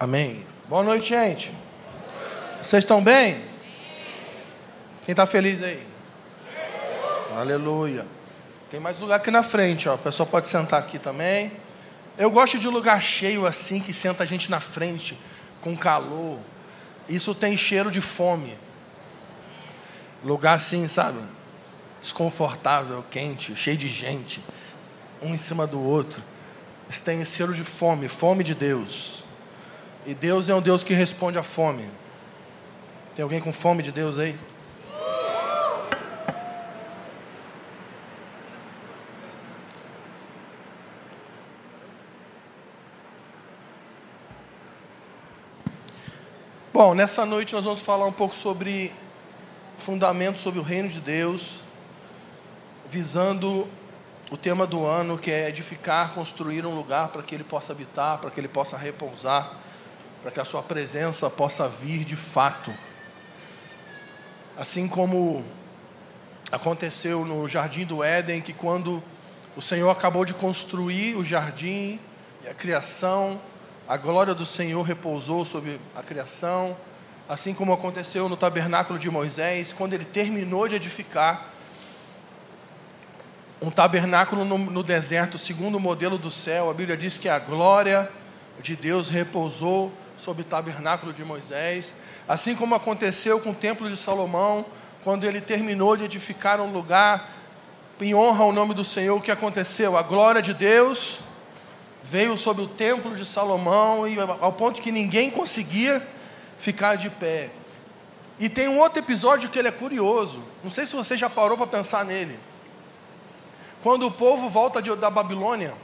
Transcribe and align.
Amém. 0.00 0.46
Boa 0.66 0.82
noite, 0.82 1.10
gente. 1.10 1.52
Vocês 2.62 2.84
estão 2.84 3.04
bem? 3.04 3.34
Quem 5.04 5.12
está 5.12 5.26
feliz 5.26 5.62
aí? 5.62 5.86
Aleluia. 7.36 8.06
Tem 8.70 8.80
mais 8.80 8.98
lugar 8.98 9.16
aqui 9.16 9.30
na 9.30 9.42
frente, 9.42 9.90
ó. 9.90 9.96
O 9.96 9.98
pessoal 9.98 10.26
pode 10.26 10.46
sentar 10.46 10.80
aqui 10.80 10.98
também. 10.98 11.52
Eu 12.16 12.30
gosto 12.30 12.58
de 12.58 12.66
lugar 12.66 13.02
cheio 13.02 13.44
assim, 13.44 13.78
que 13.78 13.92
senta 13.92 14.22
a 14.22 14.26
gente 14.26 14.50
na 14.50 14.58
frente, 14.58 15.18
com 15.60 15.76
calor. 15.76 16.38
Isso 17.06 17.34
tem 17.34 17.54
cheiro 17.54 17.90
de 17.90 18.00
fome. 18.00 18.56
Lugar 20.24 20.54
assim, 20.54 20.88
sabe? 20.88 21.20
Desconfortável, 22.00 23.04
quente, 23.10 23.54
cheio 23.54 23.76
de 23.76 23.90
gente, 23.90 24.42
um 25.20 25.34
em 25.34 25.38
cima 25.38 25.66
do 25.66 25.78
outro. 25.78 26.22
Isso 26.88 27.02
tem 27.02 27.22
cheiro 27.22 27.52
de 27.52 27.64
fome, 27.64 28.08
fome 28.08 28.42
de 28.42 28.54
Deus. 28.54 29.20
E 30.06 30.14
Deus 30.14 30.48
é 30.48 30.54
um 30.54 30.62
Deus 30.62 30.82
que 30.82 30.94
responde 30.94 31.36
à 31.36 31.42
fome. 31.42 31.84
Tem 33.14 33.22
alguém 33.22 33.38
com 33.38 33.52
fome 33.52 33.82
de 33.82 33.92
Deus 33.92 34.18
aí? 34.18 34.34
Bom, 46.72 46.94
nessa 46.94 47.26
noite 47.26 47.52
nós 47.52 47.64
vamos 47.64 47.82
falar 47.82 48.06
um 48.06 48.12
pouco 48.12 48.34
sobre 48.34 48.90
fundamentos 49.76 50.40
sobre 50.40 50.58
o 50.58 50.62
reino 50.62 50.88
de 50.88 51.00
Deus, 51.00 51.62
visando 52.88 53.68
o 54.30 54.36
tema 54.36 54.66
do 54.66 54.86
ano, 54.86 55.18
que 55.18 55.30
é 55.30 55.50
edificar, 55.50 56.14
construir 56.14 56.64
um 56.64 56.74
lugar 56.74 57.08
para 57.08 57.22
que 57.22 57.34
ele 57.34 57.44
possa 57.44 57.74
habitar, 57.74 58.16
para 58.16 58.30
que 58.30 58.40
ele 58.40 58.48
possa 58.48 58.78
repousar 58.78 59.59
para 60.22 60.30
que 60.30 60.40
a 60.40 60.44
sua 60.44 60.62
presença 60.62 61.30
possa 61.30 61.68
vir 61.68 62.04
de 62.04 62.16
fato. 62.16 62.72
Assim 64.56 64.86
como 64.86 65.44
aconteceu 66.52 67.24
no 67.24 67.48
jardim 67.48 67.84
do 67.84 68.04
Éden, 68.04 68.40
que 68.42 68.52
quando 68.52 69.02
o 69.56 69.62
Senhor 69.62 69.90
acabou 69.90 70.24
de 70.24 70.34
construir 70.34 71.16
o 71.16 71.24
jardim 71.24 71.98
e 72.44 72.48
a 72.48 72.54
criação, 72.54 73.40
a 73.88 73.96
glória 73.96 74.34
do 74.34 74.44
Senhor 74.44 74.82
repousou 74.82 75.44
sobre 75.44 75.80
a 75.96 76.02
criação, 76.02 76.76
assim 77.28 77.54
como 77.54 77.72
aconteceu 77.72 78.28
no 78.28 78.36
tabernáculo 78.36 78.98
de 78.98 79.10
Moisés, 79.10 79.72
quando 79.72 79.94
ele 79.94 80.04
terminou 80.04 80.68
de 80.68 80.76
edificar 80.76 81.50
um 83.62 83.70
tabernáculo 83.70 84.44
no, 84.44 84.56
no 84.56 84.82
deserto, 84.82 85.36
segundo 85.38 85.76
o 85.76 85.80
modelo 85.80 86.16
do 86.16 86.30
céu, 86.30 86.70
a 86.70 86.74
Bíblia 86.74 86.96
diz 86.96 87.18
que 87.18 87.28
a 87.28 87.38
glória 87.38 88.10
de 88.62 88.74
Deus 88.74 89.08
repousou 89.08 89.92
sobre 90.20 90.42
o 90.42 90.44
tabernáculo 90.44 91.12
de 91.12 91.24
Moisés, 91.24 91.94
assim 92.28 92.54
como 92.54 92.74
aconteceu 92.74 93.40
com 93.40 93.50
o 93.50 93.54
templo 93.54 93.88
de 93.88 93.96
Salomão, 93.96 94.64
quando 95.02 95.24
ele 95.24 95.40
terminou 95.40 95.96
de 95.96 96.04
edificar 96.04 96.60
um 96.60 96.70
lugar 96.70 97.30
em 98.00 98.14
honra 98.14 98.44
ao 98.44 98.52
nome 98.52 98.74
do 98.74 98.84
Senhor, 98.84 99.16
o 99.16 99.20
que 99.20 99.30
aconteceu? 99.30 99.96
A 99.96 100.02
glória 100.02 100.40
de 100.40 100.54
Deus 100.54 101.20
veio 102.02 102.36
sobre 102.36 102.62
o 102.62 102.68
templo 102.68 103.14
de 103.14 103.24
Salomão 103.24 104.06
e 104.06 104.16
ao 104.40 104.52
ponto 104.52 104.80
que 104.80 104.92
ninguém 104.92 105.30
conseguia 105.30 106.06
ficar 106.58 106.96
de 106.96 107.10
pé. 107.10 107.50
E 108.38 108.48
tem 108.48 108.68
um 108.68 108.78
outro 108.78 108.98
episódio 109.00 109.50
que 109.50 109.58
ele 109.58 109.68
é 109.68 109.72
curioso. 109.72 110.42
Não 110.64 110.70
sei 110.70 110.86
se 110.86 110.96
você 110.96 111.16
já 111.16 111.28
parou 111.28 111.58
para 111.58 111.66
pensar 111.66 112.04
nele. 112.04 112.38
Quando 113.82 114.06
o 114.06 114.10
povo 114.10 114.48
volta 114.48 114.80
de, 114.80 114.94
da 114.96 115.10
Babilônia 115.10 115.74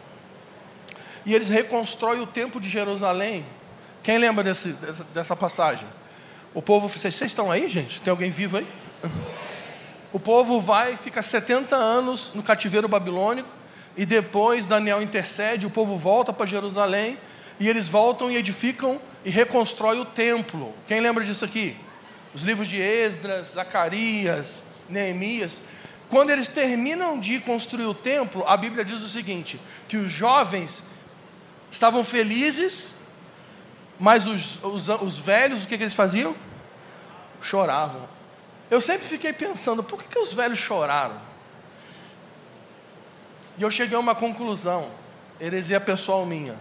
e 1.24 1.34
eles 1.34 1.48
reconstroem 1.48 2.20
o 2.20 2.26
templo 2.26 2.60
de 2.60 2.68
Jerusalém, 2.68 3.44
quem 4.06 4.18
lembra 4.18 4.44
desse, 4.44 4.68
dessa, 4.68 5.04
dessa 5.12 5.34
passagem? 5.34 5.84
O 6.54 6.62
povo, 6.62 6.88
vocês, 6.88 7.12
vocês 7.12 7.32
estão 7.32 7.50
aí, 7.50 7.68
gente? 7.68 8.00
Tem 8.00 8.12
alguém 8.12 8.30
vivo 8.30 8.58
aí? 8.58 8.66
O 10.12 10.20
povo 10.20 10.60
vai, 10.60 10.96
fica 10.96 11.20
70 11.20 11.74
anos 11.74 12.30
no 12.32 12.40
cativeiro 12.40 12.86
babilônico, 12.86 13.48
e 13.96 14.06
depois 14.06 14.64
Daniel 14.64 15.02
intercede, 15.02 15.66
o 15.66 15.70
povo 15.70 15.96
volta 15.96 16.32
para 16.32 16.46
Jerusalém, 16.46 17.18
e 17.58 17.68
eles 17.68 17.88
voltam 17.88 18.30
e 18.30 18.36
edificam 18.36 19.00
e 19.24 19.30
reconstroem 19.30 19.98
o 19.98 20.04
templo. 20.04 20.72
Quem 20.86 21.00
lembra 21.00 21.24
disso 21.24 21.44
aqui? 21.44 21.76
Os 22.32 22.42
livros 22.42 22.68
de 22.68 22.80
Esdras, 22.80 23.54
Zacarias, 23.54 24.62
Neemias. 24.88 25.60
Quando 26.08 26.30
eles 26.30 26.46
terminam 26.46 27.18
de 27.18 27.40
construir 27.40 27.86
o 27.86 27.94
templo, 27.94 28.44
a 28.46 28.56
Bíblia 28.56 28.84
diz 28.84 29.02
o 29.02 29.08
seguinte: 29.08 29.60
que 29.88 29.96
os 29.96 30.12
jovens 30.12 30.84
estavam 31.68 32.04
felizes 32.04 32.94
mas 33.98 34.26
os, 34.26 34.62
os, 34.62 34.88
os 34.88 35.16
velhos, 35.18 35.64
o 35.64 35.68
que, 35.68 35.76
que, 35.76 35.82
eles 35.82 35.94
faziam? 35.94 36.34
Choravam. 37.40 38.08
Eu 38.70 38.80
sempre 38.80 39.06
fiquei 39.06 39.32
pensando, 39.32 39.82
por 39.82 40.02
que, 40.02 40.08
que 40.08 40.18
os 40.18 40.32
velhos 40.32 40.58
choraram? 40.58 41.16
E 43.56 43.62
eu 43.62 43.70
cheguei 43.70 43.96
a 43.96 44.00
uma 44.00 44.14
conclusão, 44.14 44.90
heresia 45.40 45.80
pessoal 45.80 46.26
minha. 46.26 46.56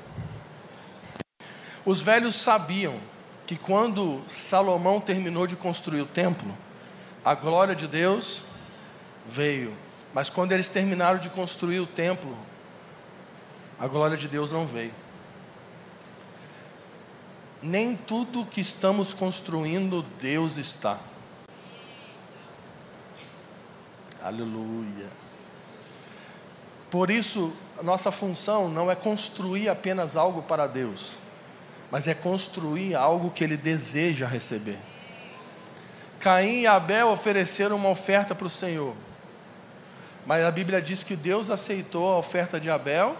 Os 1.85 2.01
velhos 2.01 2.35
sabiam 2.35 2.97
que 3.45 3.57
quando 3.57 4.23
Salomão 4.29 5.01
terminou 5.01 5.45
de 5.45 5.55
construir 5.55 6.01
o 6.01 6.05
templo, 6.05 6.55
a 7.23 7.35
glória 7.35 7.75
de 7.75 7.87
Deus 7.87 8.41
veio. 9.27 9.75
Mas 10.13 10.29
quando 10.29 10.53
eles 10.53 10.69
terminaram 10.69 11.19
de 11.19 11.29
construir 11.29 11.79
o 11.79 11.85
templo, 11.85 12.35
a 13.77 13.87
glória 13.87 14.15
de 14.15 14.27
Deus 14.29 14.51
não 14.51 14.65
veio 14.65 15.04
nem 17.65 17.95
tudo 17.95 18.45
que 18.45 18.61
estamos 18.61 19.11
construindo 19.11 20.05
Deus 20.21 20.57
está. 20.57 20.99
Aleluia. 24.21 25.09
Por 26.91 27.09
isso, 27.09 27.51
nossa 27.81 28.11
função 28.11 28.69
não 28.69 28.89
é 28.91 28.95
construir 28.95 29.67
apenas 29.67 30.15
algo 30.15 30.43
para 30.43 30.67
Deus, 30.67 31.17
mas 31.89 32.07
é 32.07 32.13
construir 32.13 32.93
algo 32.93 33.31
que 33.31 33.43
Ele 33.43 33.57
deseja 33.57 34.27
receber. 34.27 34.77
Caim 36.19 36.61
e 36.61 36.67
Abel 36.67 37.09
ofereceram 37.09 37.75
uma 37.75 37.89
oferta 37.89 38.35
para 38.35 38.47
o 38.47 38.49
Senhor, 38.49 38.95
mas 40.23 40.43
a 40.43 40.51
Bíblia 40.51 40.81
diz 40.81 41.01
que 41.01 41.15
Deus 41.15 41.49
aceitou 41.49 42.13
a 42.13 42.17
oferta 42.17 42.59
de 42.59 42.69
Abel 42.69 43.15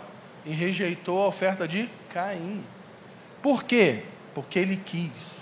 e 0.45 0.53
rejeitou 0.53 1.23
a 1.23 1.27
oferta 1.27 1.67
de 1.67 1.89
Caim. 2.13 2.63
Por 3.41 3.63
quê? 3.63 4.03
Porque 4.35 4.59
Ele 4.59 4.77
quis. 4.77 5.37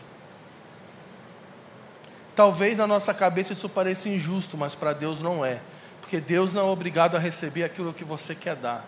Talvez 2.36 2.78
na 2.78 2.88
nossa 2.88 3.14
cabeça 3.14 3.52
isso 3.52 3.68
pareça 3.68 4.08
injusto, 4.08 4.56
mas 4.58 4.76
para 4.76 4.94
Deus 4.94 5.20
não 5.20 5.44
é, 5.44 5.60
porque 6.00 6.22
Deus 6.22 6.54
não 6.54 6.62
é 6.62 6.72
obrigado 6.72 7.18
a 7.18 7.20
receber 7.20 7.64
aquilo 7.64 7.94
que 7.94 8.06
você 8.06 8.34
quer 8.34 8.56
dar. 8.56 8.86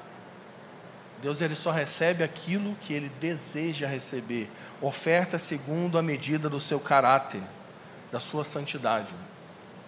Deus 1.22 1.42
ele 1.42 1.56
só 1.56 1.72
recebe 1.72 2.24
aquilo 2.24 2.76
que 2.82 2.94
ele 2.94 3.10
deseja 3.20 3.88
receber. 3.88 4.50
Oferta 4.82 5.40
segundo 5.40 5.98
a 5.98 6.02
medida 6.02 6.50
do 6.50 6.60
seu 6.60 6.80
caráter, 6.80 7.42
da 8.12 8.20
sua 8.20 8.44
santidade. 8.44 9.14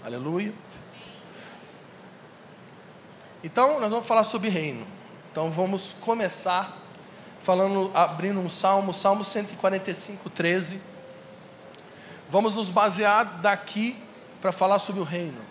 Aleluia. 0.04 0.54
Então, 3.44 3.80
nós 3.80 3.92
vamos 3.92 4.08
falar 4.08 4.24
sobre 4.24 4.50
reino. 4.50 4.86
Então, 5.32 5.52
vamos 5.52 5.96
começar 6.02 6.87
falando, 7.40 7.92
abrindo 7.94 8.40
um 8.40 8.50
salmo, 8.50 8.94
Salmo 8.94 9.24
145, 9.24 10.30
13. 10.30 10.82
Vamos 12.30 12.56
nos 12.56 12.70
basear 12.70 13.26
daqui 13.42 13.96
para 14.42 14.52
falar 14.52 14.80
sobre 14.80 15.02
o 15.02 15.06
reino. 15.06 15.46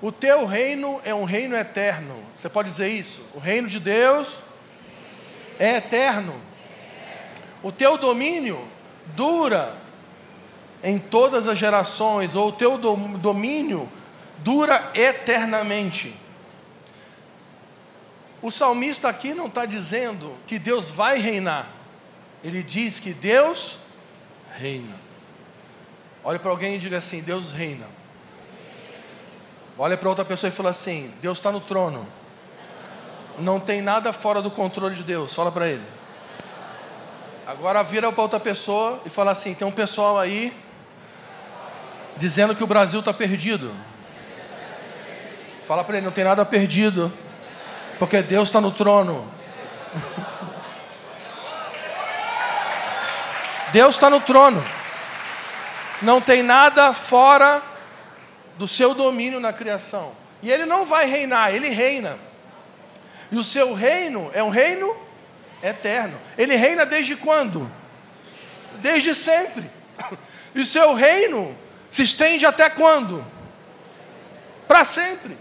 O 0.00 0.12
teu 0.12 0.44
reino 0.44 1.00
é 1.04 1.14
um 1.14 1.24
reino 1.24 1.54
eterno. 1.54 2.14
Você 2.36 2.48
pode 2.48 2.70
dizer 2.70 2.88
isso? 2.88 3.22
O 3.34 3.38
reino 3.38 3.68
de 3.68 3.80
Deus 3.80 4.38
é 5.58 5.76
eterno. 5.76 6.40
O 7.62 7.72
teu 7.72 7.96
domínio 7.96 8.58
dura 9.14 9.74
em 10.82 10.98
todas 10.98 11.48
as 11.48 11.58
gerações, 11.58 12.34
ou 12.34 12.48
o 12.48 12.52
teu 12.52 12.78
domínio 12.78 13.90
dura 14.38 14.90
eternamente. 14.94 16.14
O 18.46 18.50
salmista 18.52 19.08
aqui 19.08 19.34
não 19.34 19.46
está 19.46 19.66
dizendo 19.66 20.32
que 20.46 20.56
Deus 20.56 20.88
vai 20.88 21.18
reinar, 21.18 21.68
ele 22.44 22.62
diz 22.62 23.00
que 23.00 23.12
Deus 23.12 23.78
reina. 24.56 24.94
Olhe 26.22 26.38
para 26.38 26.52
alguém 26.52 26.76
e 26.76 26.78
diga 26.78 26.98
assim: 26.98 27.22
Deus 27.22 27.50
reina. 27.50 27.84
Olha 29.76 29.96
para 29.96 30.08
outra 30.08 30.24
pessoa 30.24 30.46
e 30.46 30.52
fala 30.52 30.70
assim: 30.70 31.12
Deus 31.20 31.38
está 31.38 31.50
no 31.50 31.58
trono. 31.58 32.06
Não 33.40 33.58
tem 33.58 33.82
nada 33.82 34.12
fora 34.12 34.40
do 34.40 34.48
controle 34.48 34.94
de 34.94 35.02
Deus. 35.02 35.34
Fala 35.34 35.50
para 35.50 35.66
ele. 35.68 35.82
Agora 37.48 37.82
vira 37.82 38.12
para 38.12 38.22
outra 38.22 38.38
pessoa 38.38 39.02
e 39.04 39.10
fala 39.10 39.32
assim: 39.32 39.54
tem 39.54 39.66
um 39.66 39.72
pessoal 39.72 40.20
aí 40.20 40.56
dizendo 42.16 42.54
que 42.54 42.62
o 42.62 42.66
Brasil 42.68 43.00
está 43.00 43.12
perdido. 43.12 43.74
Fala 45.64 45.82
para 45.82 45.96
ele: 45.96 46.06
não 46.06 46.12
tem 46.12 46.22
nada 46.22 46.44
perdido. 46.44 47.12
Porque 47.98 48.22
Deus 48.22 48.48
está 48.48 48.60
no 48.60 48.70
trono. 48.70 49.32
Deus 53.72 53.94
está 53.94 54.10
no 54.10 54.20
trono. 54.20 54.64
Não 56.02 56.20
tem 56.20 56.42
nada 56.42 56.92
fora 56.92 57.62
do 58.58 58.68
seu 58.68 58.94
domínio 58.94 59.40
na 59.40 59.52
criação. 59.52 60.12
E 60.42 60.50
ele 60.50 60.66
não 60.66 60.84
vai 60.86 61.06
reinar, 61.06 61.54
ele 61.54 61.68
reina. 61.68 62.18
E 63.30 63.36
o 63.36 63.44
seu 63.44 63.74
reino 63.74 64.30
é 64.34 64.42
um 64.42 64.50
reino 64.50 64.94
eterno. 65.62 66.18
Ele 66.36 66.54
reina 66.56 66.84
desde 66.86 67.16
quando? 67.16 67.70
Desde 68.76 69.14
sempre. 69.14 69.70
E 70.54 70.60
o 70.60 70.66
seu 70.66 70.94
reino 70.94 71.56
se 71.88 72.02
estende 72.02 72.46
até 72.46 72.68
quando? 72.70 73.24
Para 74.68 74.84
sempre. 74.84 75.36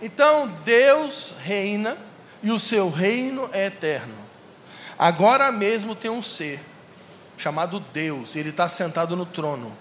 Então 0.00 0.48
Deus 0.64 1.34
reina 1.42 1.96
e 2.42 2.50
o 2.50 2.58
seu 2.58 2.90
reino 2.90 3.48
é 3.52 3.66
eterno. 3.66 4.14
Agora 4.98 5.50
mesmo 5.50 5.94
tem 5.94 6.10
um 6.10 6.22
ser 6.22 6.60
chamado 7.36 7.80
Deus, 7.92 8.34
ele 8.36 8.50
está 8.50 8.68
sentado 8.68 9.16
no 9.16 9.26
trono. 9.26 9.76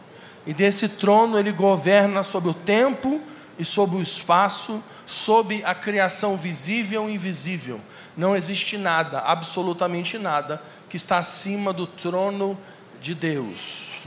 E 0.46 0.54
desse 0.54 0.90
trono 0.90 1.40
ele 1.40 1.52
governa 1.52 2.22
sobre 2.24 2.50
o 2.50 2.54
tempo 2.54 3.22
e 3.58 3.64
sobre 3.64 3.98
o 3.98 4.02
espaço, 4.02 4.84
sobre 5.06 5.64
a 5.64 5.74
criação 5.74 6.36
visível 6.36 7.10
e 7.10 7.14
invisível. 7.14 7.80
Não 8.16 8.36
existe 8.36 8.78
nada, 8.78 9.20
absolutamente 9.20 10.18
nada, 10.18 10.62
que 10.90 10.98
está 10.98 11.18
acima 11.18 11.72
do 11.74 11.88
trono 11.88 12.58
de 13.02 13.16
Deus. 13.16 14.02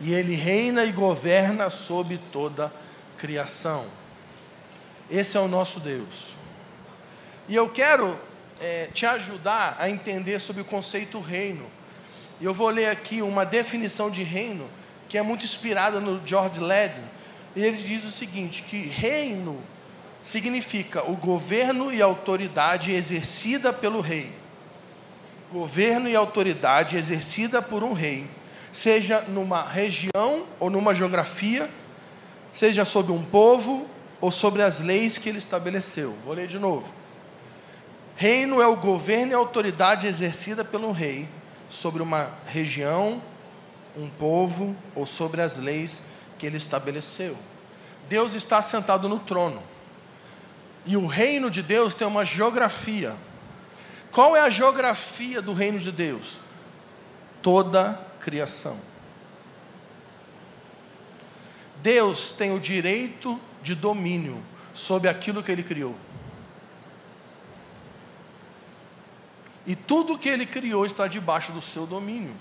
E 0.00 0.12
ele 0.12 0.34
reina 0.34 0.84
e 0.84 0.92
governa 0.92 1.70
sobre 1.70 2.18
toda 2.32 2.66
a 2.66 3.20
criação. 3.20 3.86
Esse 5.10 5.36
é 5.36 5.40
o 5.40 5.48
nosso 5.48 5.80
Deus. 5.80 6.34
E 7.48 7.54
eu 7.54 7.68
quero 7.68 8.18
é, 8.60 8.88
te 8.92 9.04
ajudar 9.04 9.76
a 9.78 9.90
entender 9.90 10.40
sobre 10.40 10.62
o 10.62 10.64
conceito 10.64 11.20
reino. 11.20 11.66
E 12.40 12.44
eu 12.44 12.54
vou 12.54 12.70
ler 12.70 12.88
aqui 12.88 13.20
uma 13.22 13.44
definição 13.44 14.10
de 14.10 14.22
reino 14.22 14.68
que 15.08 15.18
é 15.18 15.22
muito 15.22 15.44
inspirada 15.44 16.00
no 16.00 16.26
George 16.26 16.60
Led. 16.60 16.94
E 17.54 17.62
ele 17.62 17.76
diz 17.76 18.04
o 18.04 18.10
seguinte: 18.10 18.62
que 18.62 18.78
reino 18.78 19.62
significa 20.22 21.08
o 21.08 21.14
governo 21.16 21.92
e 21.92 22.00
autoridade 22.00 22.92
exercida 22.92 23.72
pelo 23.72 24.00
rei. 24.00 24.32
Governo 25.52 26.08
e 26.08 26.16
autoridade 26.16 26.96
exercida 26.96 27.62
por 27.62 27.84
um 27.84 27.92
rei, 27.92 28.26
seja 28.72 29.20
numa 29.28 29.62
região 29.62 30.46
ou 30.58 30.68
numa 30.70 30.94
geografia, 30.94 31.70
seja 32.50 32.84
sobre 32.84 33.12
um 33.12 33.22
povo 33.22 33.88
ou 34.20 34.30
sobre 34.30 34.62
as 34.62 34.80
leis 34.80 35.18
que 35.18 35.28
ele 35.28 35.38
estabeleceu. 35.38 36.16
Vou 36.24 36.34
ler 36.34 36.46
de 36.46 36.58
novo. 36.58 36.92
Reino 38.16 38.62
é 38.62 38.66
o 38.66 38.76
governo 38.76 39.32
e 39.32 39.34
autoridade 39.34 40.06
exercida 40.06 40.64
pelo 40.64 40.92
rei 40.92 41.28
sobre 41.68 42.02
uma 42.02 42.30
região, 42.46 43.20
um 43.96 44.08
povo 44.08 44.76
ou 44.94 45.06
sobre 45.06 45.42
as 45.42 45.58
leis 45.58 46.02
que 46.38 46.46
ele 46.46 46.56
estabeleceu. 46.56 47.36
Deus 48.08 48.34
está 48.34 48.60
sentado 48.62 49.08
no 49.08 49.18
trono. 49.18 49.62
E 50.86 50.96
o 50.96 51.06
reino 51.06 51.50
de 51.50 51.62
Deus 51.62 51.94
tem 51.94 52.06
uma 52.06 52.24
geografia. 52.24 53.14
Qual 54.12 54.36
é 54.36 54.40
a 54.40 54.50
geografia 54.50 55.40
do 55.40 55.52
reino 55.52 55.78
de 55.78 55.90
Deus? 55.90 56.38
Toda 57.42 57.98
criação. 58.20 58.78
Deus 61.82 62.32
tem 62.32 62.54
o 62.54 62.60
direito 62.60 63.40
de 63.64 63.74
domínio 63.74 64.40
sobre 64.74 65.08
aquilo 65.08 65.42
que 65.42 65.50
ele 65.50 65.64
criou. 65.64 65.96
E 69.66 69.74
tudo 69.74 70.18
que 70.18 70.28
ele 70.28 70.44
criou 70.44 70.84
está 70.84 71.08
debaixo 71.08 71.50
do 71.50 71.62
seu 71.62 71.86
domínio. 71.86 72.36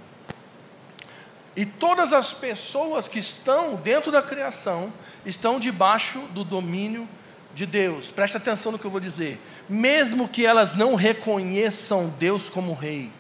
E 1.56 1.66
todas 1.66 2.12
as 2.12 2.34
pessoas 2.34 3.08
que 3.08 3.20
estão 3.20 3.76
dentro 3.76 4.12
da 4.12 4.22
criação 4.22 4.92
estão 5.26 5.60
debaixo 5.60 6.20
do 6.32 6.44
domínio 6.44 7.08
de 7.56 7.66
Deus. 7.66 8.12
Preste 8.12 8.36
atenção 8.36 8.74
no 8.74 8.80
que 8.80 8.86
eu 8.86 8.92
vou 8.92 9.00
dizer. 9.00 9.40
Mesmo 9.70 10.28
que 10.28 10.46
elas 10.46 10.76
não 10.76 10.96
reconheçam 10.96 12.10
Deus 12.20 12.50
como 12.50 12.74
rei, 12.74 13.14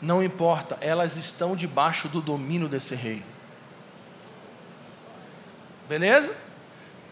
não 0.00 0.22
importa, 0.24 0.78
elas 0.80 1.16
estão 1.16 1.54
debaixo 1.54 2.08
do 2.08 2.22
domínio 2.22 2.68
desse 2.68 2.94
rei. 2.94 3.22
Beleza? 5.86 6.34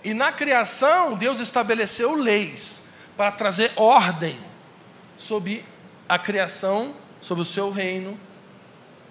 E 0.02 0.14
na 0.14 0.32
criação, 0.32 1.14
Deus 1.14 1.40
estabeleceu 1.40 2.14
leis 2.14 2.82
para 3.16 3.30
trazer 3.30 3.72
ordem 3.76 4.38
sobre 5.18 5.64
a 6.08 6.18
criação, 6.18 6.96
sobre 7.20 7.42
o 7.42 7.46
seu 7.46 7.70
reino, 7.70 8.18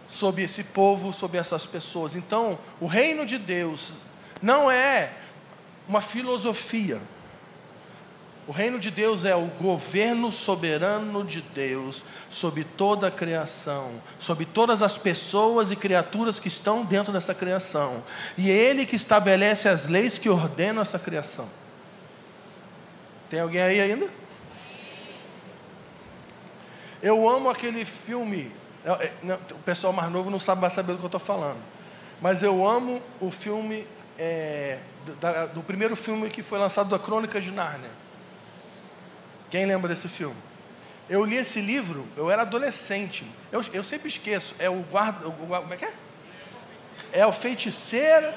sobre 0.09 0.43
esse 0.43 0.63
povo, 0.63 1.13
sobre 1.13 1.37
essas 1.37 1.65
pessoas. 1.65 2.15
Então, 2.15 2.57
o 2.79 2.87
reino 2.87 3.25
de 3.25 3.37
Deus 3.37 3.93
não 4.41 4.69
é 4.71 5.11
uma 5.87 6.01
filosofia. 6.01 6.99
O 8.49 8.51
reino 8.51 8.79
de 8.79 8.89
Deus 8.89 9.25
é 9.25 9.35
o 9.35 9.45
governo 9.45 10.31
soberano 10.31 11.23
de 11.23 11.39
Deus 11.39 12.03
sobre 12.31 12.63
toda 12.63 13.05
a 13.05 13.11
criação, 13.11 14.01
sobre 14.17 14.43
todas 14.43 14.81
as 14.81 14.97
pessoas 14.97 15.71
e 15.71 15.75
criaturas 15.75 16.39
que 16.39 16.47
estão 16.47 16.83
dentro 16.83 17.13
dessa 17.13 17.35
criação. 17.35 18.03
E 18.35 18.49
é 18.49 18.55
Ele 18.55 18.87
que 18.87 18.95
estabelece 18.95 19.69
as 19.69 19.87
leis 19.87 20.17
que 20.17 20.31
ordenam 20.31 20.81
essa 20.81 20.97
criação. 20.97 21.47
Tem 23.29 23.39
alguém 23.39 23.61
aí 23.61 23.79
ainda? 23.81 24.09
Eu 27.03 27.29
amo 27.29 27.51
aquele 27.51 27.85
filme. 27.85 28.51
É, 28.83 29.11
o 29.53 29.59
pessoal 29.59 29.93
mais 29.93 30.11
novo 30.11 30.31
não 30.31 30.39
sabe, 30.39 30.61
vai 30.61 30.71
saber 30.71 30.93
do 30.93 30.97
que 30.97 31.05
eu 31.05 31.07
estou 31.07 31.19
falando. 31.19 31.59
Mas 32.19 32.41
eu 32.41 32.67
amo 32.67 32.99
o 33.19 33.29
filme, 33.29 33.85
é, 34.17 34.79
do 35.53 35.61
primeiro 35.61 35.95
filme 35.95 36.31
que 36.31 36.41
foi 36.41 36.57
lançado 36.57 36.89
da 36.89 36.97
Crônica 36.97 37.39
de 37.39 37.51
Nárnia. 37.51 37.98
Quem 39.49 39.65
lembra 39.65 39.93
desse 39.93 40.07
filme? 40.07 40.35
Eu 41.09 41.25
li 41.25 41.37
esse 41.37 41.59
livro, 41.59 42.05
eu 42.15 42.29
era 42.29 42.43
adolescente. 42.43 43.25
Eu, 43.51 43.63
eu 43.73 43.83
sempre 43.83 44.07
esqueço. 44.07 44.55
É 44.59 44.69
o 44.69 44.81
guarda. 44.83 45.27
O, 45.27 45.31
como 45.31 45.73
é 45.73 45.77
que 45.77 45.85
é? 45.85 45.93
É 47.11 47.25
o 47.25 47.31
feiticeiro, 47.31 48.31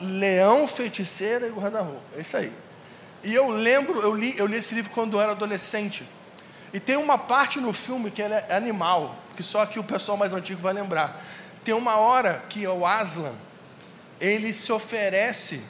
leão, 0.00 0.66
feiticeira 0.66 1.46
e 1.46 1.50
guarda-roupa. 1.50 2.02
É 2.16 2.20
isso 2.20 2.36
aí. 2.36 2.52
E 3.22 3.34
eu 3.34 3.48
lembro, 3.50 4.00
eu 4.00 4.14
li, 4.14 4.36
eu 4.36 4.46
li 4.46 4.56
esse 4.56 4.74
livro 4.74 4.90
quando 4.92 5.16
eu 5.16 5.20
era 5.20 5.32
adolescente. 5.32 6.04
E 6.72 6.80
tem 6.80 6.96
uma 6.96 7.16
parte 7.16 7.60
no 7.60 7.72
filme 7.72 8.10
que 8.10 8.20
é 8.20 8.46
animal, 8.54 9.16
que 9.36 9.42
só 9.42 9.64
que 9.64 9.78
o 9.78 9.84
pessoal 9.84 10.18
mais 10.18 10.32
antigo 10.32 10.60
vai 10.60 10.72
lembrar. 10.72 11.22
Tem 11.64 11.74
uma 11.74 11.96
hora 11.96 12.42
que 12.48 12.66
o 12.66 12.84
Aslan, 12.84 13.34
ele 14.20 14.52
se 14.52 14.72
oferece 14.72 15.60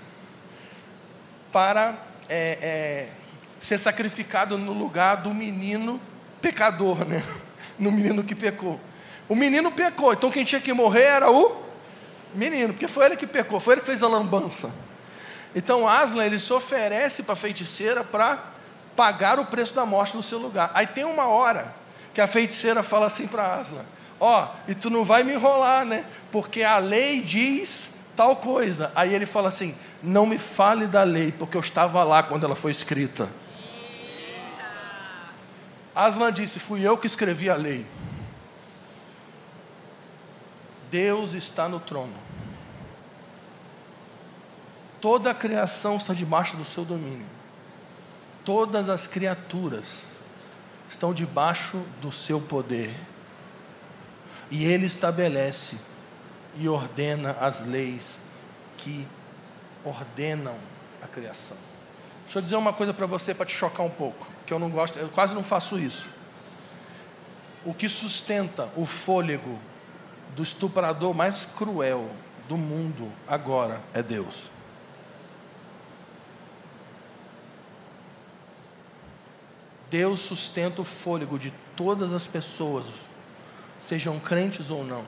para 1.53 1.97
é, 2.29 2.59
é, 2.61 3.13
ser 3.59 3.79
sacrificado 3.79 4.59
no 4.59 4.73
lugar 4.73 5.17
do 5.17 5.33
menino 5.33 6.01
pecador, 6.41 7.05
né? 7.05 7.23
No 7.79 7.93
menino 7.93 8.25
que 8.25 8.35
pecou. 8.35 8.81
O 9.29 9.35
menino 9.35 9.71
pecou, 9.73 10.13
então 10.13 10.31
quem 10.31 10.45
tinha 10.45 10.61
que 10.61 10.73
morrer 10.73 11.03
era 11.03 11.31
o 11.31 11.63
menino, 12.35 12.73
porque 12.73 12.89
foi 12.89 13.07
ele 13.07 13.17
que 13.17 13.27
pecou, 13.27 13.59
foi 13.59 13.75
ele 13.75 13.81
que 13.81 13.87
fez 13.87 14.03
a 14.03 14.09
lambança. 14.09 14.71
Então 15.55 15.89
Aslan 15.89 16.25
ele 16.25 16.39
se 16.39 16.53
oferece 16.53 17.23
para 17.23 17.33
a 17.33 17.37
feiticeira 17.37 18.05
para 18.05 18.39
pagar 18.95 19.39
o 19.39 19.47
preço 19.47 19.75
da 19.75 19.85
morte 19.85 20.17
no 20.17 20.23
seu 20.23 20.39
lugar. 20.39 20.71
Aí 20.75 20.87
tem 20.87 21.05
uma 21.05 21.27
hora 21.27 21.75
que 22.15 22.21
a 22.21 22.27
feiticeira 22.27 22.83
fala 22.83 23.07
assim 23.07 23.27
para 23.27 23.55
Aslan: 23.57 23.85
Ó, 24.21 24.45
oh, 24.45 24.71
e 24.71 24.75
tu 24.75 24.91
não 24.91 25.05
vai 25.05 25.23
me 25.23 25.33
enrolar, 25.33 25.85
né? 25.85 26.05
Porque 26.31 26.63
a 26.63 26.79
lei 26.79 27.21
diz 27.21 27.91
tal 28.15 28.37
coisa. 28.37 28.93
Aí 28.95 29.15
ele 29.15 29.27
fala 29.27 29.49
assim: 29.49 29.75
Não 30.03 30.27
me 30.27 30.39
fale 30.39 30.87
da 30.87 31.03
lei, 31.03 31.33
porque 31.33 31.57
eu 31.57 31.61
estava 31.61 32.05
lá 32.05 32.23
quando 32.23 32.45
ela 32.45 32.57
foi 32.57 32.71
escrita. 32.71 33.29
Aslan 35.97 36.31
disse: 36.31 36.61
Fui 36.61 36.87
eu 36.87 36.99
que 36.99 37.07
escrevi 37.07 37.49
a 37.49 37.57
lei. 37.57 37.87
Deus 40.91 41.33
está 41.33 41.69
no 41.69 41.81
trono. 41.81 42.13
Toda 45.01 45.31
a 45.31 45.35
criação 45.35 45.97
está 45.97 46.13
debaixo 46.13 46.57
do 46.57 46.65
seu 46.65 46.85
domínio. 46.85 47.27
Todas 48.45 48.91
as 48.91 49.07
criaturas 49.07 50.03
estão 50.89 51.15
debaixo 51.15 51.79
do 52.01 52.13
seu 52.13 52.41
poder. 52.41 52.95
E 54.51 54.65
Ele 54.65 54.87
estabelece 54.87 55.79
e 56.57 56.69
ordena 56.69 57.33
as 57.41 57.67
leis 57.67 58.19
que 58.77 59.07
ordenam 59.85 60.57
a 61.03 61.07
criação. 61.07 61.57
Deixa 62.25 62.39
eu 62.39 62.43
dizer 62.43 62.57
uma 62.57 62.73
coisa 62.73 62.93
para 62.93 63.07
você 63.07 63.33
para 63.33 63.47
te 63.47 63.55
chocar 63.55 63.85
um 63.85 63.91
pouco, 63.91 64.27
que 64.47 64.53
eu 64.53 64.59
não 64.59 64.71
gosto, 64.71 64.99
eu 64.99 65.09
quase 65.09 65.35
não 65.35 65.43
faço 65.43 65.79
isso. 65.79 66.07
O 67.65 67.75
que 67.75 67.89
sustenta 67.89 68.71
o 68.77 68.87
fôlego 68.87 69.59
do 70.37 70.43
estuprador 70.43 71.13
mais 71.13 71.45
cruel 71.45 72.09
do 72.49 72.57
mundo 72.57 73.13
agora 73.27 73.83
é 73.93 74.03
Deus. 74.03 74.51
Deus 79.91 80.21
sustenta 80.21 80.81
o 80.81 80.85
fôlego 80.85 81.39
de 81.39 81.53
todas 81.75 82.13
as 82.13 82.27
pessoas, 82.27 82.85
sejam 83.83 84.19
crentes 84.21 84.71
ou 84.71 84.85
não. 84.85 85.05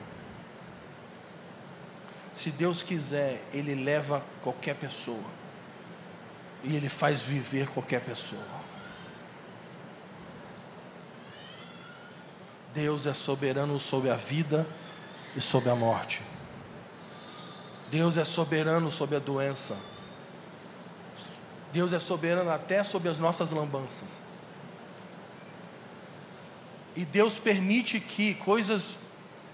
Se 2.33 2.51
Deus 2.51 2.81
quiser, 2.81 3.41
Ele 3.53 3.75
leva 3.75 4.23
qualquer 4.41 4.75
pessoa. 4.75 5.39
E 6.63 6.75
Ele 6.75 6.87
faz 6.87 7.21
viver 7.21 7.67
qualquer 7.67 8.01
pessoa. 8.01 8.58
Deus 12.79 13.05
é 13.05 13.13
soberano 13.13 13.77
sobre 13.77 14.09
a 14.09 14.15
vida 14.15 14.65
e 15.35 15.41
sobre 15.41 15.69
a 15.69 15.75
morte. 15.75 16.21
Deus 17.91 18.17
é 18.17 18.23
soberano 18.23 18.89
sobre 18.89 19.17
a 19.17 19.19
doença. 19.19 19.75
Deus 21.73 21.91
é 21.91 21.99
soberano 21.99 22.49
até 22.49 22.81
sobre 22.81 23.09
as 23.09 23.19
nossas 23.19 23.51
lambanças. 23.51 24.07
E 26.95 27.03
Deus 27.03 27.37
permite 27.37 27.99
que 27.99 28.33
coisas 28.35 29.01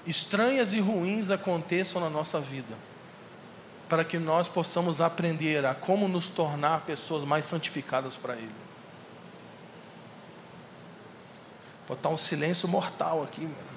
estranhas 0.05 0.71
e 0.71 0.79
ruins 0.79 1.31
aconteçam 1.31 1.99
na 1.99 2.11
nossa 2.11 2.39
vida, 2.39 2.77
para 3.89 4.05
que 4.05 4.19
nós 4.19 4.47
possamos 4.47 5.01
aprender 5.01 5.65
a 5.65 5.73
como 5.73 6.07
nos 6.07 6.29
tornar 6.29 6.81
pessoas 6.81 7.23
mais 7.23 7.45
santificadas 7.45 8.13
para 8.13 8.35
Ele. 8.35 8.64
Botar 11.87 12.09
um 12.09 12.17
silêncio 12.17 12.67
mortal 12.67 13.23
aqui, 13.23 13.41
mano. 13.41 13.75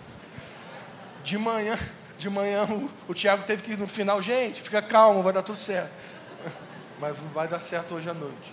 De 1.22 1.36
manhã, 1.36 1.78
de 2.16 2.30
manhã 2.30 2.64
o, 2.64 2.90
o 3.08 3.14
Tiago 3.14 3.44
teve 3.44 3.62
que 3.62 3.72
ir 3.72 3.78
no 3.78 3.86
final, 3.86 4.22
gente, 4.22 4.62
fica 4.62 4.80
calmo, 4.80 5.22
vai 5.22 5.32
dar 5.32 5.42
tudo 5.42 5.58
certo. 5.58 5.90
Mas 6.98 7.16
vai 7.32 7.46
dar 7.46 7.58
certo 7.58 7.94
hoje 7.94 8.08
à 8.08 8.14
noite. 8.14 8.52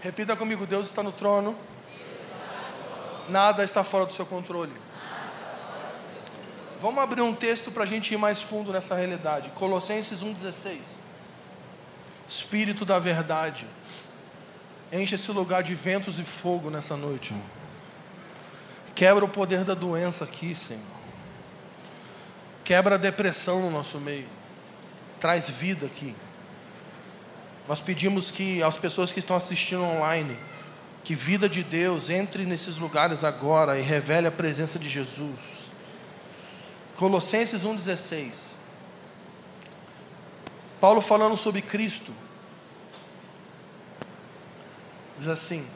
Repita 0.00 0.36
comigo: 0.36 0.66
Deus 0.66 0.88
está 0.88 1.02
no 1.02 1.12
trono. 1.12 1.56
Nada 3.28 3.62
está 3.62 3.84
fora 3.84 4.04
do 4.04 4.12
seu 4.12 4.26
controle. 4.26 4.72
Vamos 6.80 7.00
abrir 7.00 7.22
um 7.22 7.32
texto 7.32 7.70
para 7.70 7.84
a 7.84 7.86
gente 7.86 8.12
ir 8.12 8.16
mais 8.16 8.42
fundo 8.42 8.72
nessa 8.72 8.96
realidade. 8.96 9.50
Colossenses 9.50 10.18
1,16. 10.20 10.80
Espírito 12.26 12.84
da 12.84 12.98
verdade. 12.98 13.64
Enche 14.92 15.14
esse 15.14 15.30
lugar 15.30 15.62
de 15.62 15.76
ventos 15.76 16.18
e 16.18 16.24
fogo 16.24 16.68
nessa 16.68 16.96
noite. 16.96 17.34
Quebra 19.02 19.24
o 19.24 19.28
poder 19.28 19.64
da 19.64 19.74
doença 19.74 20.22
aqui, 20.22 20.54
Senhor. 20.54 20.80
Quebra 22.62 22.94
a 22.94 22.98
depressão 22.98 23.60
no 23.60 23.68
nosso 23.68 23.98
meio. 23.98 24.28
Traz 25.18 25.48
vida 25.48 25.86
aqui. 25.86 26.14
Nós 27.66 27.80
pedimos 27.80 28.30
que 28.30 28.62
as 28.62 28.78
pessoas 28.78 29.10
que 29.10 29.18
estão 29.18 29.34
assistindo 29.34 29.82
online, 29.82 30.38
que 31.02 31.16
vida 31.16 31.48
de 31.48 31.64
Deus 31.64 32.10
entre 32.10 32.44
nesses 32.44 32.78
lugares 32.78 33.24
agora 33.24 33.76
e 33.76 33.82
revele 33.82 34.28
a 34.28 34.30
presença 34.30 34.78
de 34.78 34.88
Jesus. 34.88 35.40
Colossenses 36.94 37.62
1,16. 37.62 38.34
Paulo 40.80 41.00
falando 41.00 41.36
sobre 41.36 41.60
Cristo. 41.60 42.14
Diz 45.18 45.26
assim: 45.26 45.66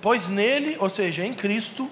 Pois 0.00 0.30
nele, 0.30 0.78
ou 0.80 0.88
seja, 0.88 1.26
em 1.26 1.34
Cristo, 1.34 1.90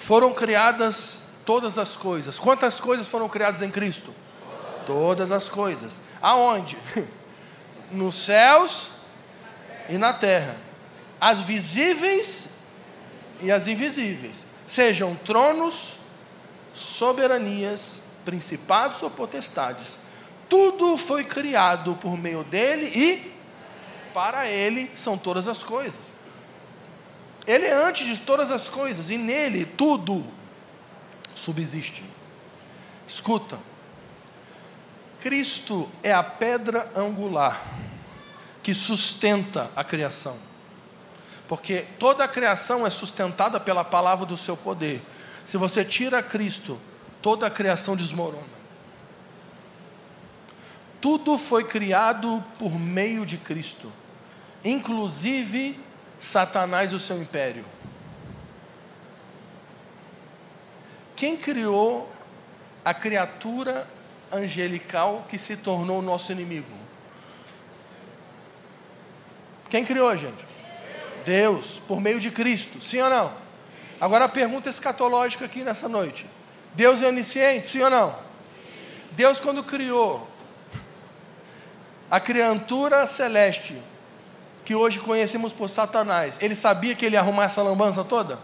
foram 0.00 0.32
criadas 0.32 1.18
todas 1.44 1.76
as 1.76 1.94
coisas. 1.94 2.40
Quantas 2.40 2.80
coisas 2.80 3.06
foram 3.06 3.28
criadas 3.28 3.60
em 3.60 3.70
Cristo? 3.70 4.14
Todas 4.86 5.30
as 5.30 5.48
coisas. 5.48 6.00
Aonde? 6.22 6.76
Nos 7.92 8.14
céus 8.14 8.88
e 9.90 9.98
na 9.98 10.14
terra. 10.14 10.56
As 11.20 11.42
visíveis 11.42 12.46
e 13.42 13.52
as 13.52 13.68
invisíveis. 13.68 14.46
Sejam 14.66 15.14
tronos, 15.16 15.96
soberanias, 16.72 18.00
principados 18.24 19.02
ou 19.02 19.10
potestades. 19.10 19.98
Tudo 20.48 20.96
foi 20.96 21.24
criado 21.24 21.94
por 21.96 22.16
meio 22.16 22.42
dele 22.44 22.86
e 22.86 23.32
para 24.14 24.48
ele 24.48 24.90
são 24.94 25.18
todas 25.18 25.46
as 25.46 25.62
coisas. 25.62 26.09
Ele 27.50 27.66
é 27.66 27.72
antes 27.72 28.06
de 28.06 28.16
todas 28.16 28.48
as 28.48 28.68
coisas 28.68 29.10
e 29.10 29.18
nele 29.18 29.64
tudo 29.64 30.24
subsiste. 31.34 32.04
Escuta, 33.04 33.58
Cristo 35.20 35.90
é 36.00 36.12
a 36.12 36.22
pedra 36.22 36.88
angular 36.94 37.60
que 38.62 38.72
sustenta 38.72 39.68
a 39.74 39.82
criação. 39.82 40.36
Porque 41.48 41.84
toda 41.98 42.22
a 42.22 42.28
criação 42.28 42.86
é 42.86 42.90
sustentada 42.90 43.58
pela 43.58 43.82
palavra 43.82 44.24
do 44.24 44.36
seu 44.36 44.56
poder. 44.56 45.02
Se 45.44 45.56
você 45.56 45.84
tira 45.84 46.22
Cristo, 46.22 46.78
toda 47.20 47.48
a 47.48 47.50
criação 47.50 47.96
desmorona. 47.96 48.60
Tudo 51.00 51.36
foi 51.36 51.64
criado 51.64 52.44
por 52.60 52.78
meio 52.78 53.26
de 53.26 53.38
Cristo, 53.38 53.92
inclusive 54.64 55.89
Satanás 56.20 56.92
e 56.92 56.94
o 56.94 57.00
seu 57.00 57.20
império. 57.20 57.64
Quem 61.16 61.36
criou 61.36 62.10
a 62.84 62.94
criatura 62.94 63.86
angelical 64.30 65.26
que 65.28 65.38
se 65.38 65.56
tornou 65.56 65.98
o 65.98 66.02
nosso 66.02 66.30
inimigo? 66.30 66.80
Quem 69.70 69.84
criou, 69.84 70.14
gente? 70.16 70.46
Deus, 71.24 71.80
por 71.86 72.00
meio 72.00 72.20
de 72.20 72.30
Cristo, 72.30 72.80
sim 72.80 73.00
ou 73.00 73.08
não? 73.08 73.32
Agora 74.00 74.24
a 74.24 74.28
pergunta 74.28 74.68
escatológica 74.68 75.44
aqui 75.44 75.62
nessa 75.62 75.88
noite: 75.88 76.26
Deus 76.74 77.02
é 77.02 77.08
onisciente, 77.08 77.66
sim 77.66 77.82
ou 77.82 77.90
não? 77.90 78.18
Deus, 79.12 79.40
quando 79.40 79.62
criou 79.62 80.28
a 82.10 82.18
criatura 82.18 83.06
celeste, 83.06 83.80
que 84.64 84.74
hoje 84.74 85.00
conhecemos 85.00 85.52
por 85.52 85.68
Satanás, 85.68 86.36
ele 86.40 86.54
sabia 86.54 86.94
que 86.94 87.06
ele 87.06 87.16
ia 87.16 87.20
arrumar 87.20 87.44
essa 87.44 87.62
lambança 87.62 88.04
toda? 88.04 88.38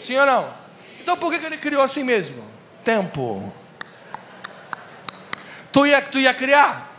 Sim, 0.00 0.02
sim 0.02 0.18
ou 0.18 0.26
não? 0.26 0.52
Então 1.00 1.16
por 1.16 1.32
que 1.32 1.44
ele 1.44 1.56
criou 1.56 1.82
assim 1.82 2.02
mesmo? 2.02 2.44
Tempo. 2.84 3.52
Tu 5.72 5.86
ia, 5.86 6.02
tu 6.02 6.18
ia 6.18 6.34
criar? 6.34 6.90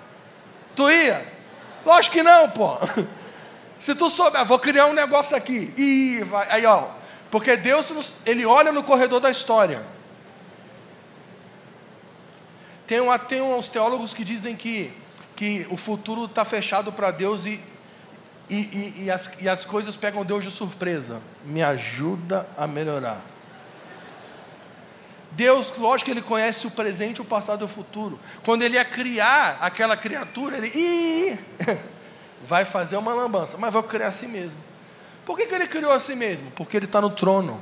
Tu 0.75 0.89
ia? 0.89 1.25
Lógico 1.85 2.15
que 2.15 2.23
não, 2.23 2.49
pô. 2.49 2.77
Se 3.79 3.95
tu 3.95 4.09
souber, 4.09 4.45
vou 4.45 4.59
criar 4.59 4.85
um 4.85 4.93
negócio 4.93 5.35
aqui. 5.35 5.73
E 5.75 6.23
vai, 6.25 6.47
aí 6.51 6.65
ó, 6.65 6.87
porque 7.31 7.57
Deus, 7.57 8.15
ele 8.25 8.45
olha 8.45 8.71
no 8.71 8.83
corredor 8.83 9.19
da 9.19 9.31
história. 9.31 9.81
Tem, 12.85 12.99
tem 13.27 13.41
uns 13.41 13.69
teólogos 13.69 14.13
que 14.13 14.23
dizem 14.23 14.55
que, 14.55 14.93
que 15.35 15.65
o 15.69 15.77
futuro 15.77 16.25
está 16.25 16.45
fechado 16.45 16.91
para 16.91 17.09
Deus 17.09 17.45
e, 17.45 17.59
e, 18.51 18.55
e, 18.55 19.03
e, 19.05 19.11
as, 19.11 19.31
e 19.39 19.47
as 19.47 19.65
coisas 19.65 19.95
pegam 19.95 20.25
Deus 20.25 20.43
de 20.43 20.51
surpresa. 20.51 21.21
Me 21.45 21.63
ajuda 21.63 22.45
a 22.57 22.67
melhorar. 22.67 23.21
Deus, 25.31 25.73
lógico 25.77 26.05
que 26.05 26.11
Ele 26.11 26.21
conhece 26.21 26.67
o 26.67 26.71
presente, 26.71 27.21
o 27.21 27.25
passado 27.25 27.61
e 27.61 27.65
o 27.65 27.67
futuro. 27.69 28.19
Quando 28.43 28.63
Ele 28.63 28.75
ia 28.75 28.83
criar 28.83 29.57
aquela 29.61 29.95
criatura, 29.95 30.57
Ele 30.57 30.67
Ih, 30.67 31.39
vai 32.43 32.65
fazer 32.65 32.97
uma 32.97 33.13
lambança, 33.13 33.57
mas 33.57 33.71
vai 33.71 33.81
criar 33.83 34.07
assim 34.07 34.27
mesmo. 34.27 34.57
Por 35.25 35.37
que, 35.37 35.45
que 35.45 35.55
ele 35.55 35.67
criou 35.67 35.93
a 35.93 35.99
si 35.99 36.13
mesmo? 36.13 36.51
Porque 36.51 36.75
ele 36.75 36.87
está 36.87 36.99
no 36.99 37.09
trono. 37.09 37.61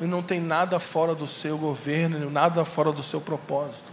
E 0.00 0.04
não 0.04 0.22
tem 0.22 0.38
nada 0.38 0.78
fora 0.78 1.14
do 1.14 1.26
seu 1.26 1.58
governo, 1.58 2.30
nada 2.30 2.64
fora 2.64 2.92
do 2.92 3.02
seu 3.02 3.20
propósito. 3.20 3.90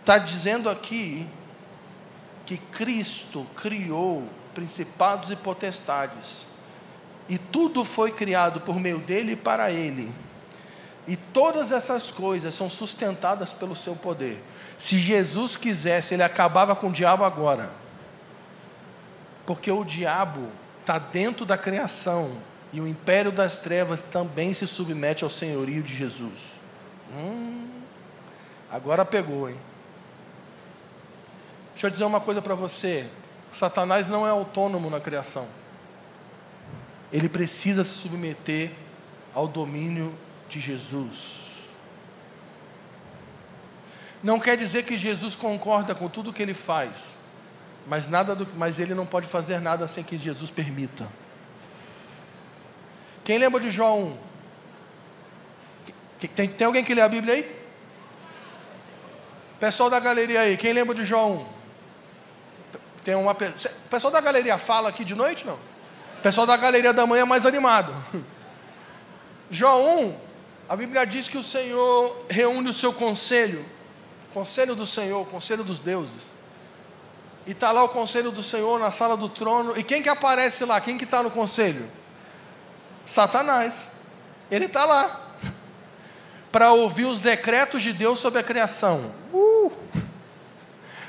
Está 0.00 0.18
dizendo 0.18 0.68
aqui 0.68 1.28
que 2.50 2.56
Cristo 2.56 3.46
criou 3.54 4.28
principados 4.52 5.30
e 5.30 5.36
potestades. 5.36 6.46
E 7.28 7.38
tudo 7.38 7.84
foi 7.84 8.10
criado 8.10 8.60
por 8.60 8.80
meio 8.80 8.98
dele 8.98 9.32
e 9.32 9.36
para 9.36 9.70
ele. 9.70 10.12
E 11.06 11.14
todas 11.14 11.70
essas 11.70 12.10
coisas 12.10 12.52
são 12.52 12.68
sustentadas 12.68 13.52
pelo 13.52 13.76
seu 13.76 13.94
poder. 13.94 14.42
Se 14.76 14.98
Jesus 14.98 15.56
quisesse, 15.56 16.14
ele 16.14 16.24
acabava 16.24 16.74
com 16.74 16.88
o 16.88 16.92
diabo 16.92 17.22
agora. 17.22 17.70
Porque 19.46 19.70
o 19.70 19.84
diabo 19.84 20.48
está 20.80 20.98
dentro 20.98 21.46
da 21.46 21.56
criação 21.56 22.32
e 22.72 22.80
o 22.80 22.88
império 22.88 23.30
das 23.30 23.60
trevas 23.60 24.02
também 24.02 24.52
se 24.52 24.66
submete 24.66 25.22
ao 25.22 25.30
senhorio 25.30 25.84
de 25.84 25.94
Jesus. 25.94 26.54
Hum, 27.14 27.68
agora 28.68 29.04
pegou, 29.04 29.48
hein? 29.48 29.69
Deixa 31.80 31.86
eu 31.86 31.92
dizer 31.92 32.04
uma 32.04 32.20
coisa 32.20 32.42
para 32.42 32.54
você: 32.54 33.08
Satanás 33.50 34.06
não 34.06 34.26
é 34.26 34.30
autônomo 34.30 34.90
na 34.90 35.00
criação. 35.00 35.48
Ele 37.10 37.26
precisa 37.26 37.82
se 37.82 37.92
submeter 37.92 38.70
ao 39.32 39.48
domínio 39.48 40.14
de 40.46 40.60
Jesus. 40.60 41.40
Não 44.22 44.38
quer 44.38 44.58
dizer 44.58 44.84
que 44.84 44.98
Jesus 44.98 45.34
concorda 45.34 45.94
com 45.94 46.06
tudo 46.06 46.34
que 46.34 46.42
ele 46.42 46.52
faz. 46.52 47.12
Mas, 47.86 48.10
nada 48.10 48.36
do, 48.36 48.46
mas 48.58 48.78
ele 48.78 48.94
não 48.94 49.06
pode 49.06 49.26
fazer 49.26 49.58
nada 49.58 49.88
sem 49.88 50.04
que 50.04 50.18
Jesus 50.18 50.50
permita. 50.50 51.10
Quem 53.24 53.38
lembra 53.38 53.58
de 53.58 53.70
João 53.70 54.18
1? 56.20 56.28
Tem, 56.28 56.46
tem 56.46 56.66
alguém 56.66 56.84
que 56.84 56.92
lê 56.92 57.00
a 57.00 57.08
Bíblia 57.08 57.36
aí? 57.36 57.56
Pessoal 59.58 59.88
da 59.88 59.98
galeria 59.98 60.40
aí, 60.40 60.58
quem 60.58 60.74
lembra 60.74 60.94
de 60.94 61.06
Jó 61.06 61.26
1? 61.26 61.59
Tem 63.04 63.14
uma 63.14 63.34
pessoal 63.34 64.12
da 64.12 64.20
galeria 64.20 64.58
fala 64.58 64.88
aqui 64.88 65.04
de 65.04 65.14
noite 65.14 65.46
não? 65.46 65.58
Pessoal 66.22 66.46
da 66.46 66.56
galeria 66.56 66.92
da 66.92 67.06
manhã 67.06 67.22
é 67.22 67.24
mais 67.24 67.46
animado. 67.46 67.94
Jó 69.50 69.80
1, 69.80 70.16
a 70.68 70.76
Bíblia 70.76 71.04
diz 71.06 71.28
que 71.28 71.38
o 71.38 71.42
Senhor 71.42 72.26
reúne 72.28 72.68
o 72.68 72.74
seu 72.74 72.92
conselho, 72.92 73.64
conselho 74.32 74.74
do 74.74 74.84
Senhor, 74.84 75.26
conselho 75.26 75.64
dos 75.64 75.80
deuses. 75.80 76.30
E 77.46 77.52
está 77.52 77.72
lá 77.72 77.82
o 77.82 77.88
conselho 77.88 78.30
do 78.30 78.42
Senhor 78.42 78.78
na 78.78 78.90
sala 78.90 79.16
do 79.16 79.28
trono. 79.28 79.76
E 79.78 79.82
quem 79.82 80.02
que 80.02 80.08
aparece 80.08 80.64
lá? 80.64 80.80
Quem 80.80 80.98
que 80.98 81.04
está 81.04 81.22
no 81.22 81.30
conselho? 81.30 81.90
Satanás. 83.04 83.88
Ele 84.50 84.66
está 84.66 84.84
lá 84.84 85.32
para 86.52 86.70
ouvir 86.72 87.06
os 87.06 87.18
decretos 87.18 87.82
de 87.82 87.92
Deus 87.92 88.18
sobre 88.18 88.40
a 88.40 88.42
criação. 88.42 89.12
Uh! 89.32 89.72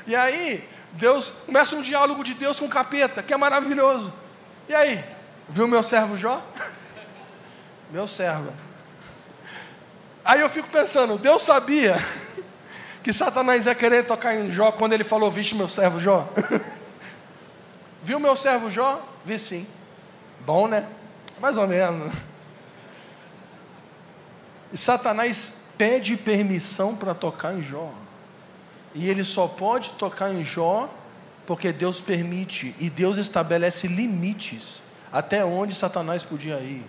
E 0.04 0.16
aí, 0.16 0.68
Deus 0.92 1.32
começa 1.46 1.74
um 1.74 1.82
diálogo 1.82 2.22
de 2.22 2.34
Deus 2.34 2.60
com 2.60 2.66
o 2.66 2.70
capeta, 2.70 3.22
que 3.22 3.32
é 3.32 3.36
maravilhoso. 3.36 4.12
E 4.68 4.74
aí, 4.74 5.04
viu 5.48 5.66
meu 5.66 5.82
servo 5.82 6.16
Jó? 6.16 6.42
Meu 7.90 8.08
servo. 8.08 8.50
Aí 10.24 10.40
eu 10.40 10.48
fico 10.48 10.66
pensando, 10.70 11.18
Deus 11.18 11.42
sabia 11.42 11.94
que 13.04 13.12
Satanás 13.12 13.66
ia 13.66 13.74
querer 13.74 14.06
tocar 14.06 14.34
em 14.34 14.50
Jó 14.50 14.72
quando 14.72 14.94
ele 14.94 15.04
falou, 15.04 15.30
vixe 15.30 15.54
meu 15.54 15.68
servo 15.68 16.00
Jó? 16.00 16.26
viu 18.02 18.18
meu 18.18 18.34
servo 18.34 18.70
Jó? 18.70 19.06
Vi 19.26 19.38
sim. 19.38 19.66
Bom, 20.40 20.68
né? 20.68 20.88
Mais 21.38 21.58
ou 21.58 21.66
menos. 21.66 22.12
E 24.72 24.78
Satanás 24.78 25.52
pede 25.76 26.16
permissão 26.16 26.96
para 26.96 27.12
tocar 27.12 27.52
em 27.52 27.60
Jó. 27.62 27.92
E 28.94 29.08
ele 29.08 29.24
só 29.24 29.48
pode 29.48 29.90
tocar 29.90 30.32
em 30.32 30.44
Jó 30.44 30.88
porque 31.46 31.72
Deus 31.72 32.00
permite 32.00 32.74
e 32.78 32.88
Deus 32.88 33.16
estabelece 33.16 33.86
limites 33.86 34.82
até 35.12 35.44
onde 35.44 35.74
Satanás 35.74 36.22
podia 36.22 36.58
ir. 36.60 36.84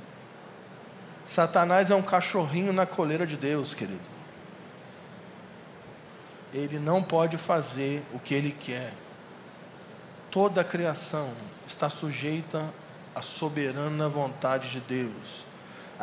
Satanás 1.25 1.89
é 1.89 1.95
um 1.95 2.01
cachorrinho 2.01 2.73
na 2.73 2.85
coleira 2.85 3.25
de 3.25 3.37
Deus, 3.37 3.73
querido. 3.73 4.13
Ele 6.53 6.77
não 6.77 7.01
pode 7.01 7.37
fazer 7.37 8.03
o 8.13 8.19
que 8.19 8.33
ele 8.33 8.55
quer. 8.57 8.93
Toda 10.29 10.61
a 10.61 10.63
criação 10.63 11.29
está 11.67 11.89
sujeita 11.89 12.63
à 13.15 13.21
soberana 13.21 14.07
vontade 14.07 14.69
de 14.69 14.79
Deus. 14.81 15.45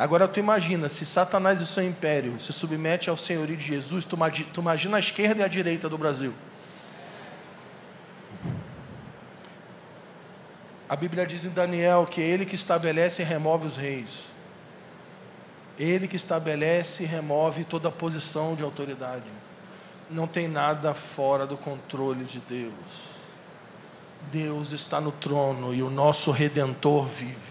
Agora 0.01 0.27
tu 0.27 0.39
imagina, 0.39 0.89
se 0.89 1.05
Satanás 1.05 1.61
e 1.61 1.67
seu 1.67 1.83
império 1.83 2.39
se 2.39 2.51
submete 2.51 3.07
ao 3.07 3.15
senhorio 3.15 3.55
de 3.55 3.63
Jesus, 3.63 4.03
tu, 4.03 4.17
tu 4.51 4.59
imagina 4.59 4.97
a 4.97 4.99
esquerda 4.99 5.41
e 5.41 5.43
a 5.45 5.47
direita 5.47 5.87
do 5.87 5.95
Brasil. 5.95 6.33
A 10.89 10.95
Bíblia 10.95 11.27
diz 11.27 11.45
em 11.45 11.51
Daniel 11.51 12.07
que 12.09 12.19
ele 12.19 12.47
que 12.47 12.55
estabelece 12.55 13.21
e 13.21 13.25
remove 13.25 13.67
os 13.67 13.77
reis. 13.77 14.31
Ele 15.77 16.07
que 16.07 16.15
estabelece 16.15 17.03
e 17.03 17.05
remove 17.05 17.63
toda 17.63 17.91
posição 17.91 18.55
de 18.55 18.63
autoridade. 18.63 19.29
Não 20.09 20.25
tem 20.25 20.47
nada 20.47 20.95
fora 20.95 21.45
do 21.45 21.57
controle 21.57 22.23
de 22.23 22.39
Deus. 22.39 22.73
Deus 24.31 24.71
está 24.71 24.99
no 24.99 25.11
trono 25.11 25.75
e 25.75 25.83
o 25.83 25.91
nosso 25.91 26.31
redentor 26.31 27.05
vive. 27.05 27.50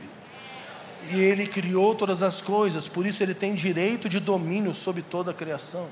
E 1.12 1.20
ele 1.20 1.46
criou 1.46 1.94
todas 1.94 2.22
as 2.22 2.40
coisas, 2.40 2.86
por 2.86 3.04
isso 3.04 3.22
ele 3.22 3.34
tem 3.34 3.54
direito 3.54 4.08
de 4.08 4.20
domínio 4.20 4.74
sobre 4.74 5.02
toda 5.02 5.32
a 5.32 5.34
criação. 5.34 5.88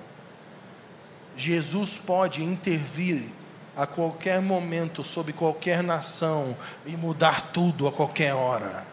Jesus 1.37 1.99
pode 1.99 2.43
intervir 2.43 3.25
a 3.77 3.87
qualquer 3.87 4.41
momento 4.41 5.05
sobre 5.05 5.33
qualquer 5.33 5.83
nação 5.83 6.57
e 6.85 6.97
mudar 6.97 7.53
tudo 7.53 7.87
a 7.87 7.93
qualquer 7.93 8.35
hora. 8.35 8.85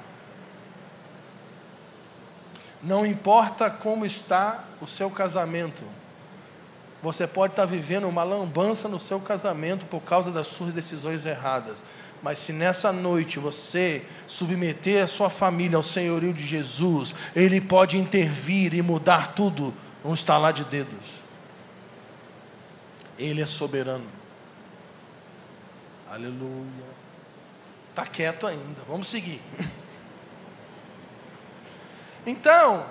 Não 2.84 3.04
importa 3.04 3.70
como 3.70 4.06
está 4.06 4.64
o 4.80 4.86
seu 4.86 5.10
casamento, 5.10 5.84
você 7.02 7.26
pode 7.26 7.54
estar 7.54 7.66
vivendo 7.66 8.08
uma 8.08 8.24
lambança 8.24 8.88
no 8.88 9.00
seu 9.00 9.20
casamento 9.20 9.86
por 9.86 10.02
causa 10.02 10.32
das 10.32 10.48
suas 10.48 10.74
decisões 10.74 11.26
erradas. 11.26 11.84
Mas 12.26 12.40
se 12.40 12.52
nessa 12.52 12.92
noite 12.92 13.38
você 13.38 14.04
submeter 14.26 15.04
a 15.04 15.06
sua 15.06 15.30
família 15.30 15.78
ao 15.78 15.84
senhorio 15.84 16.34
de 16.34 16.44
Jesus, 16.44 17.14
Ele 17.36 17.62
pode 17.62 18.00
intervir 18.00 18.74
e 18.74 18.82
mudar 18.82 19.36
tudo 19.36 19.72
num 20.04 20.12
estalar 20.12 20.52
de 20.52 20.64
dedos. 20.64 21.22
Ele 23.20 23.44
é 23.44 23.46
soberano. 23.46 24.08
Aleluia. 26.10 26.88
Está 27.92 28.08
quieto 28.08 28.48
ainda. 28.48 28.82
Vamos 28.88 29.06
seguir. 29.06 29.40
Então, 32.28 32.84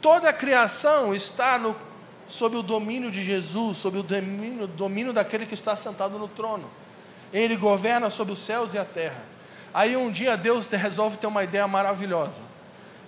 toda 0.00 0.30
a 0.30 0.32
criação 0.32 1.14
está 1.14 1.58
no, 1.58 1.76
sob 2.26 2.56
o 2.56 2.62
domínio 2.62 3.10
de 3.10 3.22
Jesus, 3.22 3.76
sob 3.76 3.98
o 3.98 4.02
domínio, 4.02 4.66
domínio 4.66 5.12
daquele 5.12 5.44
que 5.44 5.52
está 5.52 5.76
sentado 5.76 6.18
no 6.18 6.28
trono. 6.28 6.70
Ele 7.32 7.56
governa 7.56 8.10
sobre 8.10 8.32
os 8.32 8.44
céus 8.44 8.74
e 8.74 8.78
a 8.78 8.84
terra. 8.84 9.22
Aí 9.72 9.96
um 9.96 10.10
dia 10.10 10.36
Deus 10.36 10.70
resolve 10.70 11.16
ter 11.16 11.26
uma 11.26 11.42
ideia 11.42 11.66
maravilhosa. 11.66 12.42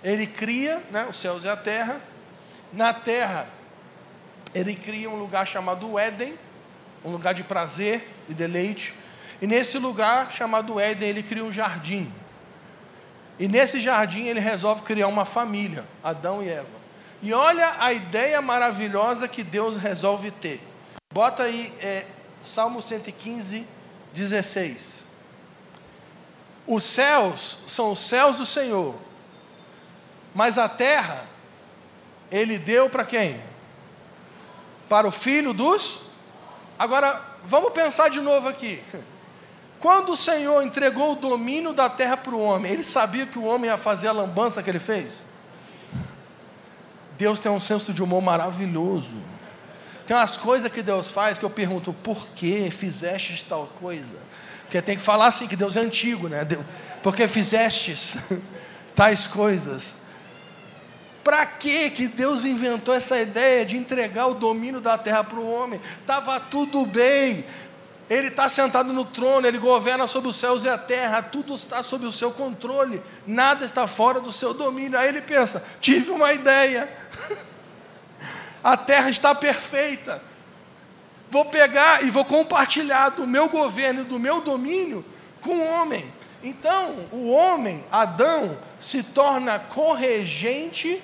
Ele 0.03 0.25
cria 0.25 0.81
né, 0.91 1.05
os 1.09 1.15
céus 1.15 1.43
e 1.43 1.47
a 1.47 1.55
terra. 1.55 2.01
Na 2.73 2.93
terra, 2.93 3.47
ele 4.53 4.75
cria 4.75 5.09
um 5.09 5.15
lugar 5.15 5.45
chamado 5.45 5.97
Éden, 5.97 6.33
um 7.03 7.11
lugar 7.11 7.33
de 7.33 7.43
prazer 7.43 8.07
e 8.27 8.33
deleite. 8.33 8.93
E 9.41 9.47
nesse 9.47 9.77
lugar 9.77 10.31
chamado 10.31 10.79
Éden, 10.79 11.09
ele 11.09 11.23
cria 11.23 11.43
um 11.43 11.51
jardim. 11.51 12.11
E 13.37 13.47
nesse 13.47 13.81
jardim 13.81 14.23
ele 14.25 14.39
resolve 14.39 14.81
criar 14.83 15.07
uma 15.07 15.25
família, 15.25 15.83
Adão 16.03 16.41
e 16.41 16.49
Eva. 16.49 16.85
E 17.21 17.33
olha 17.33 17.75
a 17.79 17.91
ideia 17.91 18.41
maravilhosa 18.41 19.27
que 19.27 19.43
Deus 19.43 19.81
resolve 19.81 20.31
ter. 20.31 20.61
Bota 21.13 21.43
aí 21.43 21.73
é, 21.81 22.05
Salmo 22.41 22.81
115, 22.81 23.67
16. 24.15 25.05
Os 26.65 26.83
céus 26.83 27.59
são 27.67 27.91
os 27.91 27.99
céus 27.99 28.37
do 28.37 28.45
Senhor, 28.45 28.95
mas 30.33 30.57
a 30.57 30.67
terra 30.67 31.25
ele 32.31 32.57
deu 32.57 32.89
para 32.89 33.05
quem? 33.05 33.39
Para 34.89 35.07
o 35.07 35.11
filho 35.11 35.53
dos. 35.53 35.99
Agora, 36.79 37.21
vamos 37.45 37.71
pensar 37.71 38.09
de 38.09 38.19
novo 38.19 38.47
aqui. 38.47 38.81
Quando 39.79 40.13
o 40.13 40.17
Senhor 40.17 40.63
entregou 40.63 41.11
o 41.11 41.15
domínio 41.15 41.73
da 41.73 41.89
terra 41.89 42.17
para 42.17 42.33
o 42.33 42.41
homem, 42.41 42.71
ele 42.71 42.83
sabia 42.83 43.27
que 43.27 43.37
o 43.37 43.43
homem 43.43 43.69
ia 43.69 43.77
fazer 43.77 44.07
a 44.07 44.11
lambança 44.11 44.63
que 44.63 44.69
ele 44.69 44.79
fez? 44.79 45.13
Deus 47.17 47.39
tem 47.39 47.51
um 47.51 47.59
senso 47.59 47.93
de 47.93 48.01
humor 48.01 48.21
maravilhoso. 48.21 49.15
Tem 50.05 50.15
umas 50.15 50.37
coisas 50.37 50.71
que 50.71 50.83
Deus 50.83 51.11
faz 51.11 51.37
que 51.37 51.45
eu 51.45 51.49
pergunto, 51.49 51.91
por 51.91 52.27
que 52.29 52.69
fizestes 52.69 53.41
tal 53.41 53.67
coisa? 53.79 54.17
Porque 54.61 54.81
tem 54.81 54.95
que 54.95 55.01
falar 55.01 55.27
assim, 55.27 55.47
que 55.47 55.55
Deus 55.55 55.75
é 55.75 55.79
antigo, 55.79 56.27
né? 56.27 56.45
Porque 57.01 57.27
fizestes 57.27 58.17
tais 58.93 59.25
coisas. 59.25 60.05
Para 61.23 61.43
que 61.45 61.89
que 61.89 62.07
Deus 62.07 62.45
inventou 62.45 62.93
essa 62.93 63.19
ideia 63.19 63.65
de 63.65 63.77
entregar 63.77 64.27
o 64.27 64.35
domínio 64.35 64.79
da 64.79 64.95
terra 64.95 65.23
para 65.23 65.39
o 65.39 65.51
homem? 65.51 65.81
Estava 66.01 66.39
tudo 66.39 66.85
bem. 66.85 67.43
Ele 68.07 68.27
está 68.27 68.47
sentado 68.47 68.93
no 68.93 69.03
trono, 69.03 69.47
ele 69.47 69.57
governa 69.57 70.05
sobre 70.05 70.29
os 70.29 70.35
céus 70.35 70.63
e 70.63 70.69
a 70.69 70.77
terra, 70.77 71.23
tudo 71.23 71.55
está 71.55 71.81
sob 71.81 72.05
o 72.05 72.11
seu 72.11 72.29
controle, 72.29 73.01
nada 73.25 73.65
está 73.65 73.87
fora 73.87 74.21
do 74.21 74.31
seu 74.31 74.53
domínio. 74.53 74.99
Aí 74.99 75.07
ele 75.07 75.21
pensa: 75.21 75.65
tive 75.81 76.11
uma 76.11 76.31
ideia 76.31 76.87
a 78.65 78.75
terra 78.75 79.11
está 79.11 79.35
perfeita. 79.35 80.19
Vou 81.29 81.45
pegar 81.45 82.03
e 82.03 82.09
vou 82.09 82.25
compartilhar 82.25 83.09
do 83.09 83.27
meu 83.27 83.47
governo 83.47 84.01
e 84.01 84.05
do 84.05 84.19
meu 84.19 84.41
domínio 84.41 85.05
com 85.39 85.57
o 85.57 85.69
homem. 85.69 86.11
Então, 86.41 86.95
o 87.11 87.29
homem, 87.29 87.83
Adão, 87.91 88.57
se 88.79 89.03
torna 89.03 89.59
corregente 89.59 90.99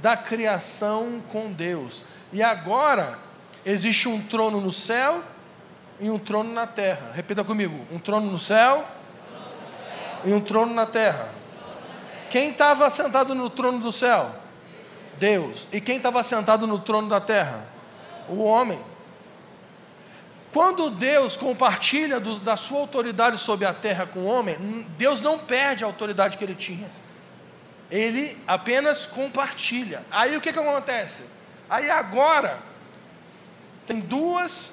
da 0.00 0.16
criação 0.16 1.22
com 1.30 1.52
Deus. 1.52 2.04
E 2.32 2.42
agora, 2.42 3.18
existe 3.66 4.08
um 4.08 4.22
trono 4.22 4.58
no 4.58 4.72
céu 4.72 5.22
e 6.00 6.08
um 6.08 6.18
trono 6.18 6.54
na 6.54 6.66
terra. 6.66 7.12
Repita 7.14 7.44
comigo: 7.44 7.86
um 7.92 7.98
trono 7.98 8.30
no 8.30 8.38
céu, 8.38 8.86
e 10.24 10.32
um 10.32 10.40
trono 10.40 10.72
na 10.72 10.86
terra. 10.86 11.34
Quem 12.30 12.48
estava 12.48 12.88
sentado 12.88 13.34
no 13.34 13.50
trono 13.50 13.78
do 13.78 13.92
céu? 13.92 14.47
Deus. 15.18 15.66
E 15.72 15.80
quem 15.80 15.96
estava 15.96 16.22
sentado 16.22 16.66
no 16.66 16.78
trono 16.78 17.08
da 17.08 17.20
terra? 17.20 17.66
O 18.28 18.42
homem. 18.42 18.80
Quando 20.52 20.90
Deus 20.90 21.36
compartilha 21.36 22.18
do, 22.18 22.38
da 22.40 22.56
sua 22.56 22.80
autoridade 22.80 23.38
sobre 23.38 23.66
a 23.66 23.74
terra 23.74 24.06
com 24.06 24.20
o 24.20 24.24
homem, 24.24 24.56
Deus 24.96 25.20
não 25.20 25.38
perde 25.38 25.84
a 25.84 25.86
autoridade 25.86 26.38
que 26.38 26.44
ele 26.44 26.54
tinha. 26.54 26.90
Ele 27.90 28.36
apenas 28.46 29.06
compartilha. 29.06 30.04
Aí 30.10 30.36
o 30.36 30.40
que, 30.40 30.52
que 30.52 30.58
acontece? 30.58 31.24
Aí 31.68 31.90
agora 31.90 32.58
tem 33.86 34.00
duas 34.00 34.72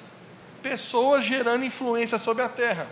pessoas 0.62 1.24
gerando 1.24 1.64
influência 1.64 2.18
sobre 2.18 2.42
a 2.42 2.48
terra. 2.48 2.86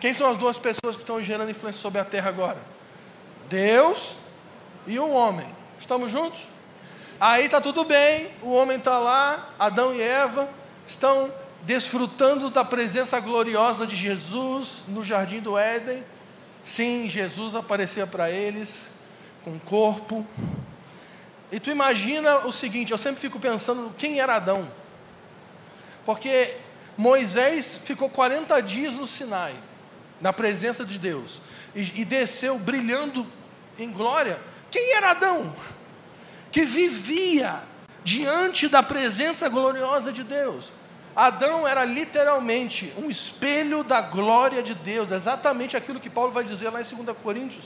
Quem 0.00 0.12
são 0.12 0.30
as 0.30 0.38
duas 0.38 0.58
pessoas 0.58 0.96
que 0.96 1.02
estão 1.02 1.22
gerando 1.22 1.50
influência 1.50 1.80
sobre 1.80 2.00
a 2.00 2.04
terra 2.04 2.30
agora? 2.30 2.58
Deus 3.48 4.16
e 4.90 4.98
o 4.98 5.10
homem. 5.10 5.46
Estamos 5.78 6.10
juntos? 6.10 6.40
Aí 7.18 7.46
está 7.46 7.60
tudo 7.60 7.84
bem, 7.84 8.28
o 8.42 8.50
homem 8.52 8.78
está 8.78 8.98
lá, 8.98 9.50
Adão 9.58 9.94
e 9.94 10.00
Eva 10.00 10.48
estão 10.86 11.32
desfrutando 11.62 12.50
da 12.50 12.64
presença 12.64 13.20
gloriosa 13.20 13.86
de 13.86 13.94
Jesus 13.94 14.84
no 14.88 15.04
jardim 15.04 15.40
do 15.40 15.56
Éden. 15.56 16.02
Sim, 16.62 17.08
Jesus 17.08 17.54
aparecia 17.54 18.06
para 18.06 18.30
eles 18.30 18.82
com 19.44 19.58
corpo. 19.60 20.26
E 21.52 21.60
tu 21.60 21.70
imagina 21.70 22.46
o 22.46 22.52
seguinte, 22.52 22.92
eu 22.92 22.98
sempre 22.98 23.20
fico 23.20 23.38
pensando 23.38 23.94
quem 23.96 24.20
era 24.20 24.36
Adão. 24.36 24.70
Porque 26.04 26.56
Moisés 26.96 27.80
ficou 27.84 28.08
40 28.08 28.60
dias 28.62 28.94
no 28.94 29.06
Sinai, 29.06 29.54
na 30.20 30.32
presença 30.32 30.84
de 30.84 30.98
Deus, 30.98 31.40
e, 31.74 32.00
e 32.00 32.04
desceu 32.04 32.58
brilhando 32.58 33.26
em 33.78 33.90
glória. 33.90 34.38
Quem 34.70 34.94
era 34.94 35.10
Adão? 35.10 35.54
Que 36.52 36.64
vivia 36.64 37.60
diante 38.02 38.68
da 38.68 38.82
presença 38.82 39.48
gloriosa 39.48 40.12
de 40.12 40.22
Deus. 40.22 40.72
Adão 41.14 41.66
era 41.66 41.84
literalmente 41.84 42.92
um 42.96 43.10
espelho 43.10 43.82
da 43.82 44.00
glória 44.00 44.62
de 44.62 44.74
Deus, 44.74 45.10
exatamente 45.10 45.76
aquilo 45.76 46.00
que 46.00 46.08
Paulo 46.08 46.32
vai 46.32 46.44
dizer 46.44 46.70
lá 46.70 46.80
em 46.80 46.84
2 46.84 47.18
Coríntios. 47.18 47.64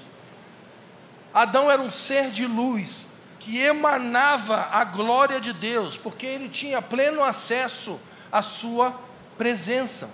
Adão 1.32 1.70
era 1.70 1.82
um 1.82 1.90
ser 1.90 2.30
de 2.30 2.46
luz 2.46 3.06
que 3.38 3.58
emanava 3.58 4.68
a 4.72 4.84
glória 4.84 5.40
de 5.40 5.52
Deus, 5.52 5.96
porque 5.96 6.24
ele 6.24 6.48
tinha 6.48 6.80
pleno 6.80 7.22
acesso 7.22 8.00
à 8.32 8.40
sua 8.40 8.98
presença. 9.36 10.08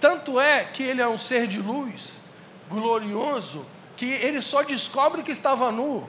Tanto 0.00 0.40
é 0.40 0.64
que 0.64 0.82
ele 0.82 1.00
é 1.00 1.06
um 1.06 1.18
ser 1.18 1.46
de 1.46 1.60
luz, 1.60 2.14
glorioso, 2.68 3.64
que 3.96 4.06
ele 4.06 4.40
só 4.40 4.62
descobre 4.62 5.22
que 5.22 5.32
estava 5.32 5.70
nu 5.70 6.08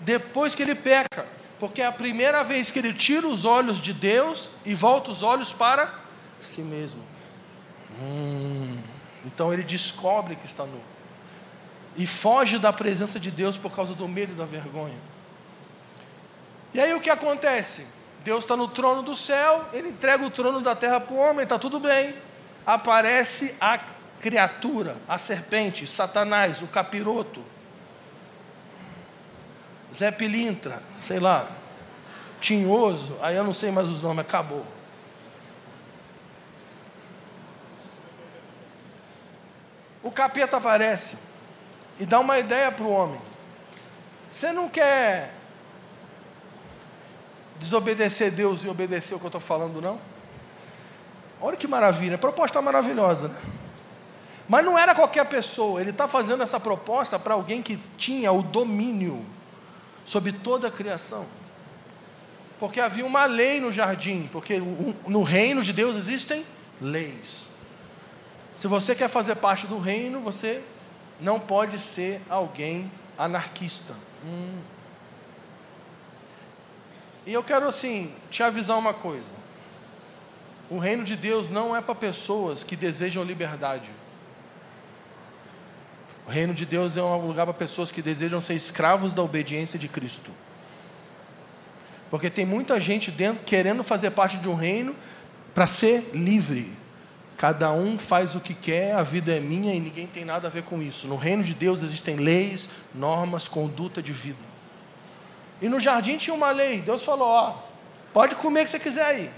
depois 0.00 0.54
que 0.54 0.62
ele 0.62 0.74
peca, 0.74 1.26
porque 1.58 1.80
é 1.80 1.86
a 1.86 1.92
primeira 1.92 2.42
vez 2.42 2.70
que 2.70 2.78
ele 2.78 2.92
tira 2.92 3.26
os 3.26 3.44
olhos 3.44 3.80
de 3.80 3.92
Deus 3.92 4.48
e 4.64 4.74
volta 4.74 5.10
os 5.10 5.22
olhos 5.22 5.52
para 5.52 5.94
si 6.40 6.60
mesmo. 6.60 7.02
Hum, 8.00 8.78
então 9.24 9.52
ele 9.52 9.62
descobre 9.62 10.34
que 10.34 10.46
está 10.46 10.64
nu 10.64 10.80
e 11.96 12.06
foge 12.06 12.58
da 12.58 12.72
presença 12.72 13.20
de 13.20 13.30
Deus 13.30 13.56
por 13.56 13.74
causa 13.74 13.94
do 13.94 14.08
medo 14.08 14.32
e 14.32 14.36
da 14.36 14.44
vergonha. 14.44 14.98
E 16.72 16.80
aí 16.80 16.94
o 16.94 17.00
que 17.00 17.10
acontece? 17.10 17.86
Deus 18.24 18.44
está 18.44 18.56
no 18.56 18.68
trono 18.68 19.02
do 19.02 19.14
céu, 19.14 19.68
ele 19.72 19.88
entrega 19.88 20.24
o 20.24 20.30
trono 20.30 20.60
da 20.60 20.74
terra 20.74 21.00
para 21.00 21.14
o 21.14 21.18
homem, 21.18 21.42
está 21.42 21.58
tudo 21.58 21.78
bem. 21.78 22.14
Aparece 22.64 23.54
a 23.60 23.78
criatura, 24.22 24.96
a 25.08 25.18
serpente, 25.18 25.84
Satanás, 25.86 26.62
o 26.62 26.68
capiroto, 26.68 27.44
Zé 29.92 30.12
Pilintra, 30.12 30.80
sei 31.00 31.18
lá, 31.18 31.46
Tinhoso, 32.40 33.18
aí 33.20 33.36
eu 33.36 33.42
não 33.42 33.52
sei 33.52 33.72
mais 33.72 33.88
os 33.88 34.00
nomes, 34.00 34.24
acabou. 34.24 34.64
O 40.02 40.10
capeta 40.10 40.56
aparece 40.56 41.16
e 41.98 42.06
dá 42.06 42.20
uma 42.20 42.38
ideia 42.38 42.70
para 42.70 42.84
o 42.84 42.90
homem. 42.90 43.20
Você 44.30 44.52
não 44.52 44.68
quer 44.68 45.34
desobedecer 47.58 48.30
Deus 48.30 48.64
e 48.64 48.68
obedecer 48.68 49.14
o 49.14 49.18
que 49.18 49.24
eu 49.24 49.28
estou 49.28 49.40
falando, 49.40 49.80
não? 49.80 50.00
Olha 51.40 51.56
que 51.56 51.66
maravilha, 51.66 52.16
proposta 52.16 52.62
maravilhosa, 52.62 53.28
né? 53.28 53.61
Mas 54.52 54.66
não 54.66 54.78
era 54.78 54.94
qualquer 54.94 55.24
pessoa, 55.24 55.80
ele 55.80 55.88
está 55.88 56.06
fazendo 56.06 56.42
essa 56.42 56.60
proposta 56.60 57.18
para 57.18 57.32
alguém 57.32 57.62
que 57.62 57.78
tinha 57.96 58.30
o 58.30 58.42
domínio 58.42 59.24
sobre 60.04 60.30
toda 60.30 60.68
a 60.68 60.70
criação. 60.70 61.24
Porque 62.60 62.78
havia 62.78 63.06
uma 63.06 63.24
lei 63.24 63.62
no 63.62 63.72
jardim, 63.72 64.28
porque 64.30 64.58
no 65.06 65.22
reino 65.22 65.62
de 65.62 65.72
Deus 65.72 65.96
existem 65.96 66.44
leis. 66.82 67.44
Se 68.54 68.68
você 68.68 68.94
quer 68.94 69.08
fazer 69.08 69.36
parte 69.36 69.66
do 69.66 69.78
reino, 69.78 70.20
você 70.20 70.62
não 71.18 71.40
pode 71.40 71.78
ser 71.78 72.20
alguém 72.28 72.92
anarquista. 73.16 73.94
Hum. 74.22 74.58
E 77.24 77.32
eu 77.32 77.42
quero 77.42 77.66
assim 77.66 78.14
te 78.30 78.42
avisar 78.42 78.76
uma 78.76 78.92
coisa. 78.92 79.32
O 80.68 80.76
reino 80.76 81.04
de 81.04 81.16
Deus 81.16 81.48
não 81.48 81.74
é 81.74 81.80
para 81.80 81.94
pessoas 81.94 82.62
que 82.62 82.76
desejam 82.76 83.24
liberdade. 83.24 83.90
O 86.26 86.30
reino 86.30 86.54
de 86.54 86.64
Deus 86.64 86.96
é 86.96 87.02
um 87.02 87.26
lugar 87.26 87.44
para 87.46 87.54
pessoas 87.54 87.90
que 87.90 88.00
desejam 88.00 88.40
ser 88.40 88.54
escravos 88.54 89.12
da 89.12 89.22
obediência 89.22 89.78
de 89.78 89.88
Cristo. 89.88 90.30
Porque 92.10 92.30
tem 92.30 92.44
muita 92.44 92.80
gente 92.80 93.10
dentro 93.10 93.42
querendo 93.44 93.82
fazer 93.82 94.10
parte 94.10 94.36
de 94.36 94.48
um 94.48 94.54
reino 94.54 94.94
para 95.54 95.66
ser 95.66 96.10
livre. 96.14 96.70
Cada 97.36 97.72
um 97.72 97.98
faz 97.98 98.36
o 98.36 98.40
que 98.40 98.54
quer, 98.54 98.94
a 98.94 99.02
vida 99.02 99.34
é 99.34 99.40
minha 99.40 99.74
e 99.74 99.80
ninguém 99.80 100.06
tem 100.06 100.24
nada 100.24 100.46
a 100.46 100.50
ver 100.50 100.62
com 100.62 100.80
isso. 100.80 101.08
No 101.08 101.16
reino 101.16 101.42
de 101.42 101.54
Deus 101.54 101.82
existem 101.82 102.16
leis, 102.16 102.68
normas, 102.94 103.48
conduta 103.48 104.00
de 104.00 104.12
vida. 104.12 104.44
E 105.60 105.68
no 105.68 105.80
jardim 105.80 106.16
tinha 106.16 106.34
uma 106.34 106.52
lei. 106.52 106.82
Deus 106.82 107.02
falou: 107.02 107.26
ó, 107.26 107.56
pode 108.12 108.36
comer 108.36 108.60
o 108.60 108.64
que 108.64 108.70
você 108.70 108.78
quiser 108.78 109.06
aí. 109.06 109.30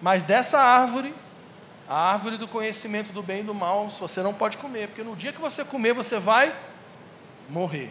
Mas 0.00 0.22
dessa 0.22 0.58
árvore 0.58 1.14
a 1.88 2.12
árvore 2.12 2.36
do 2.36 2.46
conhecimento 2.46 3.12
do 3.12 3.22
bem 3.22 3.40
e 3.40 3.44
do 3.44 3.54
mal, 3.54 3.88
você 3.88 4.22
não 4.22 4.34
pode 4.34 4.58
comer, 4.58 4.88
porque 4.88 5.02
no 5.02 5.16
dia 5.16 5.32
que 5.32 5.40
você 5.40 5.64
comer, 5.64 5.94
você 5.94 6.18
vai 6.18 6.54
morrer. 7.48 7.90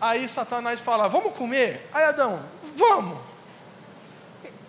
Aí 0.00 0.28
Satanás 0.28 0.80
fala: 0.80 1.08
Vamos 1.08 1.34
comer? 1.34 1.88
Aí 1.92 2.04
Adão, 2.04 2.40
vamos. 2.76 3.18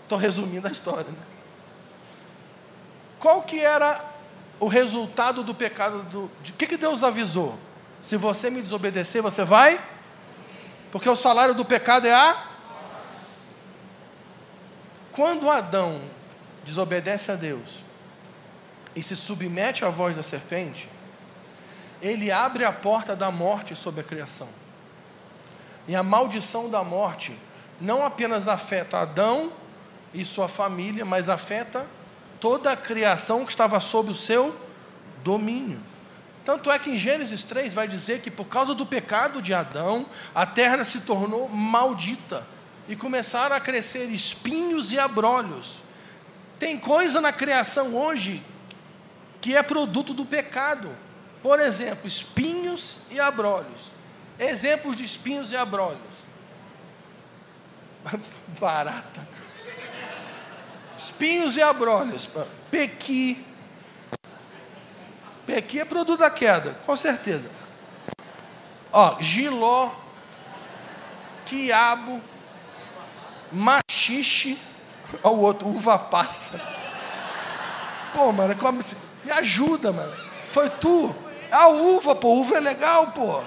Estou 0.04 0.18
resumindo 0.18 0.68
a 0.68 0.72
história. 0.72 1.12
Né? 1.12 1.18
Qual 3.20 3.44
que 3.44 3.60
era 3.60 4.04
o 4.60 4.68
resultado 4.68 5.44
do 5.44 5.54
pecado? 5.54 6.04
Do, 6.04 6.32
que, 6.42 6.66
que 6.66 6.78
Deus 6.78 7.04
avisou? 7.04 7.58
Se 8.02 8.18
você 8.18 8.50
me 8.50 8.62
desobedecer, 8.62 9.22
você 9.22 9.44
vai? 9.44 9.84
Porque 10.92 11.10
o 11.10 11.16
salário 11.16 11.54
do 11.54 11.66
pecado 11.66 12.08
é 12.08 12.14
a. 12.14 12.48
Quando 15.12 15.50
Adão 15.50 16.02
desobedece 16.66 17.32
a 17.32 17.36
Deus 17.36 17.84
e 18.96 19.04
se 19.04 19.16
submete 19.16 19.86
à 19.86 19.90
voz 19.90 20.16
da 20.16 20.24
serpente, 20.24 20.90
ele 22.02 22.32
abre 22.32 22.66
a 22.66 22.74
porta 22.74 23.16
da 23.16 23.32
morte 23.32 23.76
sobre 23.76 24.02
a 24.02 24.04
criação. 24.04 24.50
E 25.88 25.96
a 25.96 26.02
maldição 26.02 26.70
da 26.70 26.84
morte 26.84 27.38
não 27.80 28.04
apenas 28.04 28.48
afeta 28.48 29.00
Adão 29.00 29.52
e 30.14 30.26
sua 30.26 30.48
família, 30.48 31.06
mas 31.06 31.30
afeta 31.30 31.86
toda 32.40 32.72
a 32.72 32.78
criação 32.78 33.46
que 33.46 33.52
estava 33.52 33.80
sob 33.80 34.12
o 34.12 34.16
seu 34.16 34.56
domínio. 35.24 35.82
Tanto 36.44 36.72
é 36.72 36.78
que 36.78 36.92
em 36.92 36.98
Gênesis 36.98 37.44
3 37.44 37.74
vai 37.74 37.88
dizer 37.88 38.22
que 38.22 38.32
por 38.32 38.46
causa 38.46 38.74
do 38.74 38.86
pecado 38.86 39.42
de 39.42 39.54
Adão, 39.54 40.06
a 40.34 40.46
terra 40.46 40.84
se 40.84 41.02
tornou 41.02 41.50
maldita 41.50 42.46
e 42.88 42.96
começaram 42.96 43.56
a 43.56 43.60
crescer 43.60 44.06
espinhos 44.06 44.92
e 44.92 45.00
abrolhos. 45.00 45.85
Tem 46.60 46.80
coisa 46.80 47.20
na 47.20 47.34
criação 47.34 47.96
hoje 47.96 48.44
que 49.42 49.56
é 49.56 49.62
produto 49.62 50.14
do 50.14 50.26
pecado. 50.26 50.96
Por 51.44 51.60
exemplo, 51.60 52.08
espinhos 52.08 53.00
e 53.12 53.20
abrolhos. 53.20 53.92
Exemplos 54.40 54.98
de 54.98 55.06
espinhos 55.06 55.52
e 55.52 55.56
abrolhos. 55.56 56.00
Barata. 58.60 59.28
Espinhos 60.98 61.58
e 61.58 61.62
abrolhos. 61.62 62.30
Pequi. 62.72 63.46
Pequi 65.46 65.80
é 65.80 65.86
produto 65.86 66.20
da 66.20 66.30
queda, 66.30 66.72
com 66.86 66.96
certeza. 66.96 67.50
Ó, 68.92 69.22
giló, 69.22 69.92
quiabo, 71.46 72.20
machixe 73.52 74.58
Olha 75.24 75.36
o 75.36 75.42
outro, 75.42 75.68
uva 75.68 75.98
passa. 75.98 76.60
Pô, 78.14 78.32
mano, 78.32 78.56
como 78.56 78.80
me 79.24 79.32
ajuda, 79.32 79.92
mano. 79.92 80.14
Foi 80.50 80.70
tu. 80.70 81.14
A 81.52 81.68
uva, 81.68 82.16
pô, 82.16 82.30
uva 82.36 82.58
é 82.58 82.60
legal, 82.60 83.08
pô. 83.08 83.42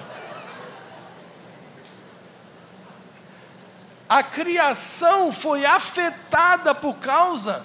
A 4.07 4.23
criação 4.23 5.31
foi 5.31 5.65
afetada 5.65 6.73
por 6.73 6.97
causa 6.97 7.63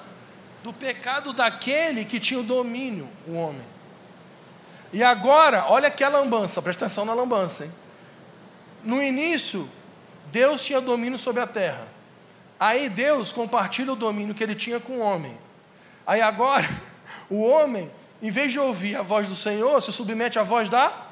do 0.63 0.73
pecado 0.73 1.33
daquele 1.33 2.05
que 2.05 2.21
tinha 2.21 2.41
o 2.41 2.43
domínio, 2.43 3.09
o 3.27 3.35
homem. 3.35 3.65
E 4.93 5.03
agora, 5.03 5.67
olha 5.69 5.89
aqui 5.89 6.05
a 6.05 6.09
lambança, 6.09 6.63
presta 6.63 6.85
atenção 6.85 7.05
na 7.05 7.15
lambança. 7.15 7.65
Hein? 7.65 7.73
No 8.83 9.03
início, 9.03 9.69
Deus 10.27 10.63
tinha 10.63 10.81
domínio 10.81 11.19
sobre 11.19 11.43
a 11.43 11.47
terra. 11.47 11.94
Aí 12.59 12.89
Deus 12.89 13.33
compartilha 13.33 13.93
o 13.93 13.97
domínio 13.97 14.35
que 14.35 14.43
ele 14.43 14.55
tinha 14.55 14.79
com 14.81 14.95
o 14.95 15.01
homem. 15.01 15.37
Aí 16.07 16.21
agora, 16.21 16.69
o 17.29 17.43
homem, 17.43 17.91
em 18.23 18.31
vez 18.31 18.53
de 18.53 18.59
ouvir 18.59 18.97
a 18.97 19.03
voz 19.03 19.29
do 19.29 19.35
Senhor, 19.35 19.81
se 19.81 19.93
submete 19.93 20.39
à 20.39 20.43
voz 20.43 20.69
da 20.69 21.05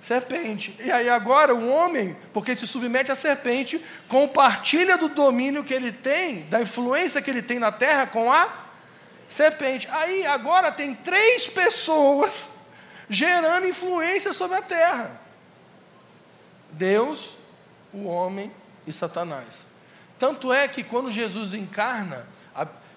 serpente. 0.00 0.74
E 0.78 0.90
aí 0.90 1.08
agora 1.08 1.54
o 1.54 1.68
homem, 1.68 2.16
porque 2.32 2.54
se 2.54 2.66
submete 2.66 3.10
à 3.10 3.14
serpente, 3.14 3.82
compartilha 4.08 4.96
do 4.96 5.08
domínio 5.08 5.64
que 5.64 5.74
ele 5.74 5.90
tem, 5.90 6.42
da 6.44 6.60
influência 6.60 7.20
que 7.20 7.30
ele 7.30 7.42
tem 7.42 7.58
na 7.58 7.72
terra 7.72 8.06
com 8.06 8.30
a 8.30 8.48
serpente. 9.28 9.88
Aí 9.90 10.24
agora 10.26 10.70
tem 10.70 10.94
três 10.94 11.46
pessoas 11.46 12.50
gerando 13.10 13.66
influência 13.66 14.32
sobre 14.32 14.58
a 14.58 14.62
terra: 14.62 15.20
Deus, 16.70 17.36
o 17.92 18.04
homem 18.04 18.50
e 18.86 18.92
Satanás. 18.92 19.66
Tanto 20.18 20.52
é 20.52 20.66
que 20.66 20.82
quando 20.82 21.10
Jesus 21.10 21.52
encarna, 21.52 22.26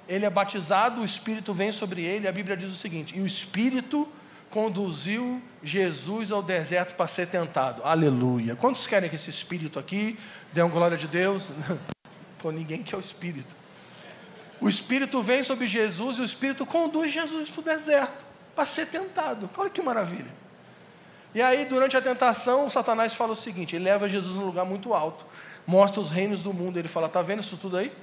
ele 0.07 0.25
é 0.25 0.29
batizado, 0.29 1.01
o 1.01 1.05
Espírito 1.05 1.53
vem 1.53 1.71
sobre 1.71 2.01
ele, 2.01 2.27
a 2.27 2.31
Bíblia 2.31 2.55
diz 2.55 2.71
o 2.71 2.75
seguinte: 2.75 3.15
e 3.15 3.21
o 3.21 3.25
Espírito 3.25 4.07
conduziu 4.49 5.41
Jesus 5.61 6.31
ao 6.31 6.41
deserto 6.41 6.95
para 6.95 7.07
ser 7.07 7.27
tentado. 7.27 7.83
Aleluia. 7.83 8.55
Quantos 8.55 8.87
querem 8.87 9.09
que 9.09 9.15
esse 9.15 9.29
Espírito 9.29 9.77
aqui 9.77 10.17
dê 10.51 10.61
uma 10.61 10.71
glória 10.71 10.97
de 10.97 11.07
Deus? 11.07 11.49
Pô, 12.39 12.51
ninguém 12.51 12.81
quer 12.81 12.95
o 12.95 13.01
Espírito. 13.01 13.55
O 14.61 14.67
Espírito 14.67 15.21
vem 15.21 15.43
sobre 15.43 15.67
Jesus 15.67 16.17
e 16.17 16.21
o 16.21 16.25
Espírito 16.25 16.65
conduz 16.65 17.11
Jesus 17.11 17.49
para 17.49 17.61
o 17.61 17.63
deserto 17.63 18.25
para 18.55 18.65
ser 18.65 18.87
tentado. 18.87 19.49
Olha 19.57 19.69
que 19.69 19.81
maravilha. 19.81 20.39
E 21.35 21.41
aí, 21.41 21.65
durante 21.65 21.95
a 21.95 22.01
tentação, 22.01 22.69
Satanás 22.69 23.13
fala 23.13 23.33
o 23.33 23.35
seguinte: 23.35 23.75
ele 23.75 23.85
leva 23.85 24.09
Jesus 24.09 24.35
num 24.35 24.45
lugar 24.45 24.65
muito 24.65 24.93
alto 24.93 25.25
mostra 25.69 26.01
os 26.01 26.09
reinos 26.09 26.41
do 26.41 26.51
mundo. 26.51 26.79
Ele 26.79 26.87
fala: 26.87 27.05
Está 27.05 27.21
vendo 27.21 27.41
isso 27.41 27.55
tudo 27.55 27.77
aí? 27.77 27.95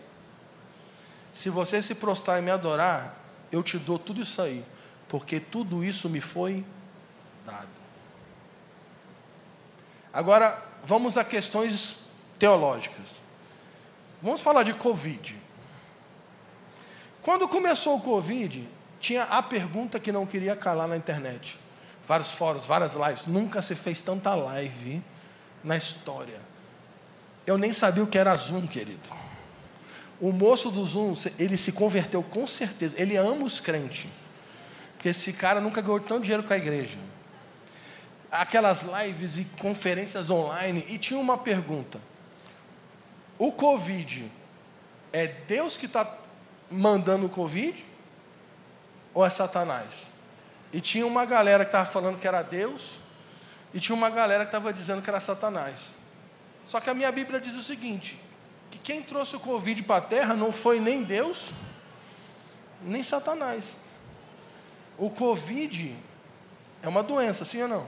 Se 1.32 1.50
você 1.50 1.82
se 1.82 1.96
prostrar 1.96 2.38
e 2.38 2.42
me 2.42 2.50
adorar, 2.50 3.16
eu 3.50 3.60
te 3.60 3.76
dou 3.76 3.98
tudo 3.98 4.22
isso 4.22 4.40
aí, 4.40 4.64
porque 5.08 5.40
tudo 5.40 5.82
isso 5.82 6.08
me 6.08 6.20
foi 6.20 6.64
dado. 7.44 7.68
Agora, 10.12 10.62
vamos 10.84 11.16
a 11.18 11.24
questões 11.24 11.96
teológicas. 12.38 13.20
Vamos 14.22 14.40
falar 14.40 14.62
de 14.62 14.72
Covid. 14.72 15.36
Quando 17.20 17.48
começou 17.48 17.96
o 17.96 18.00
Covid, 18.00 18.66
tinha 19.00 19.24
a 19.24 19.42
pergunta 19.42 19.98
que 19.98 20.12
não 20.12 20.24
queria 20.24 20.54
calar 20.54 20.86
na 20.86 20.96
internet. 20.96 21.58
Vários 22.06 22.32
fóruns, 22.32 22.64
várias 22.64 22.94
lives. 22.94 23.26
Nunca 23.26 23.60
se 23.60 23.74
fez 23.74 24.00
tanta 24.02 24.34
live 24.36 25.02
na 25.64 25.76
história. 25.76 26.40
Eu 27.46 27.56
nem 27.56 27.72
sabia 27.72 28.02
o 28.02 28.06
que 28.06 28.18
era 28.18 28.34
Zoom, 28.34 28.66
querido. 28.66 29.08
O 30.20 30.32
moço 30.32 30.70
do 30.70 30.84
Zoom, 30.84 31.14
ele 31.38 31.56
se 31.56 31.72
converteu 31.72 32.22
com 32.22 32.46
certeza. 32.46 32.94
Ele 32.98 33.16
ama 33.16 33.44
os 33.44 33.60
crentes. 33.60 34.10
Porque 34.92 35.10
esse 35.10 35.32
cara 35.32 35.60
nunca 35.60 35.80
ganhou 35.80 36.00
tanto 36.00 36.22
dinheiro 36.22 36.42
com 36.42 36.52
a 36.52 36.56
igreja. 36.56 36.98
Aquelas 38.30 38.82
lives 38.82 39.38
e 39.38 39.44
conferências 39.60 40.30
online. 40.30 40.84
E 40.88 40.98
tinha 40.98 41.20
uma 41.20 41.38
pergunta: 41.38 42.00
O 43.38 43.52
Covid 43.52 44.30
é 45.12 45.28
Deus 45.28 45.76
que 45.76 45.86
está 45.86 46.18
mandando 46.70 47.26
o 47.26 47.30
Covid? 47.30 47.84
Ou 49.14 49.24
é 49.24 49.30
Satanás? 49.30 50.06
E 50.72 50.80
tinha 50.80 51.06
uma 51.06 51.24
galera 51.24 51.64
que 51.64 51.68
estava 51.68 51.86
falando 51.86 52.18
que 52.18 52.26
era 52.26 52.42
Deus. 52.42 52.98
E 53.72 53.78
tinha 53.78 53.94
uma 53.94 54.10
galera 54.10 54.44
que 54.44 54.48
estava 54.48 54.72
dizendo 54.72 55.02
que 55.02 55.08
era 55.08 55.20
Satanás. 55.20 55.95
Só 56.66 56.80
que 56.80 56.90
a 56.90 56.94
minha 56.94 57.10
Bíblia 57.12 57.40
diz 57.40 57.54
o 57.54 57.62
seguinte: 57.62 58.20
que 58.70 58.78
quem 58.78 59.02
trouxe 59.02 59.36
o 59.36 59.40
Covid 59.40 59.82
para 59.84 59.96
a 59.96 60.00
terra 60.00 60.34
não 60.34 60.52
foi 60.52 60.80
nem 60.80 61.02
Deus, 61.02 61.50
nem 62.82 63.02
Satanás. 63.02 63.64
O 64.98 65.10
Covid 65.10 65.96
é 66.82 66.88
uma 66.88 67.02
doença, 67.02 67.44
sim 67.44 67.62
ou 67.62 67.68
não? 67.68 67.86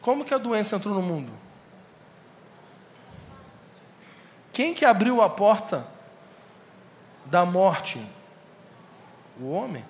Como 0.00 0.24
que 0.24 0.34
a 0.34 0.38
doença 0.38 0.76
entrou 0.76 0.94
no 0.94 1.02
mundo? 1.02 1.32
Quem 4.52 4.72
que 4.72 4.84
abriu 4.84 5.20
a 5.20 5.28
porta 5.28 5.86
da 7.24 7.44
morte? 7.44 8.00
O 9.40 9.50
homem. 9.50 9.84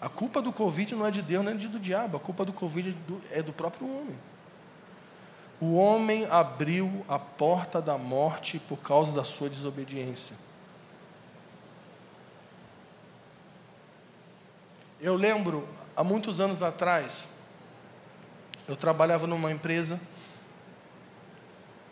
A 0.00 0.08
culpa 0.08 0.42
do 0.42 0.52
Covid 0.52 0.94
não 0.94 1.06
é 1.06 1.10
de 1.10 1.22
Deus 1.22 1.44
nem 1.44 1.54
é 1.54 1.56
do 1.56 1.78
diabo, 1.78 2.16
a 2.16 2.20
culpa 2.20 2.44
do 2.44 2.52
Covid 2.52 2.90
é 2.90 2.92
do, 2.92 3.22
é 3.30 3.42
do 3.42 3.52
próprio 3.52 3.86
homem. 3.86 4.18
O 5.60 5.76
homem 5.76 6.26
abriu 6.30 7.04
a 7.06 7.18
porta 7.18 7.82
da 7.82 7.98
morte 7.98 8.58
por 8.58 8.78
causa 8.78 9.14
da 9.14 9.22
sua 9.22 9.50
desobediência. 9.50 10.34
Eu 14.98 15.16
lembro, 15.16 15.68
há 15.94 16.02
muitos 16.02 16.40
anos 16.40 16.62
atrás, 16.62 17.28
eu 18.66 18.74
trabalhava 18.74 19.26
numa 19.26 19.52
empresa 19.52 20.00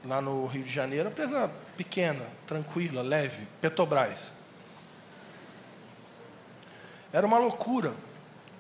lá 0.03 0.23
no 0.23 0.47
Rio 0.47 0.65
de 0.65 0.73
Janeiro, 0.73 1.11
empresa 1.11 1.51
pequena, 1.77 2.25
tranquila, 2.47 3.03
leve, 3.03 3.47
Petrobras. 3.61 4.33
Era 7.13 7.27
uma 7.27 7.39
loucura. 7.39 7.93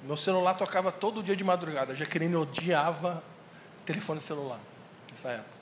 Meu 0.03 0.17
celular 0.19 0.55
tocava 0.55 0.93
todo 0.93 1.23
dia 1.23 1.35
de 1.35 1.45
madrugada. 1.45 1.95
A 1.95 1.97
Jaqueline 1.97 2.37
odiava 2.37 3.23
telefone 3.87 4.21
celular 4.21 4.61
nessa 5.11 5.31
época. 5.31 5.59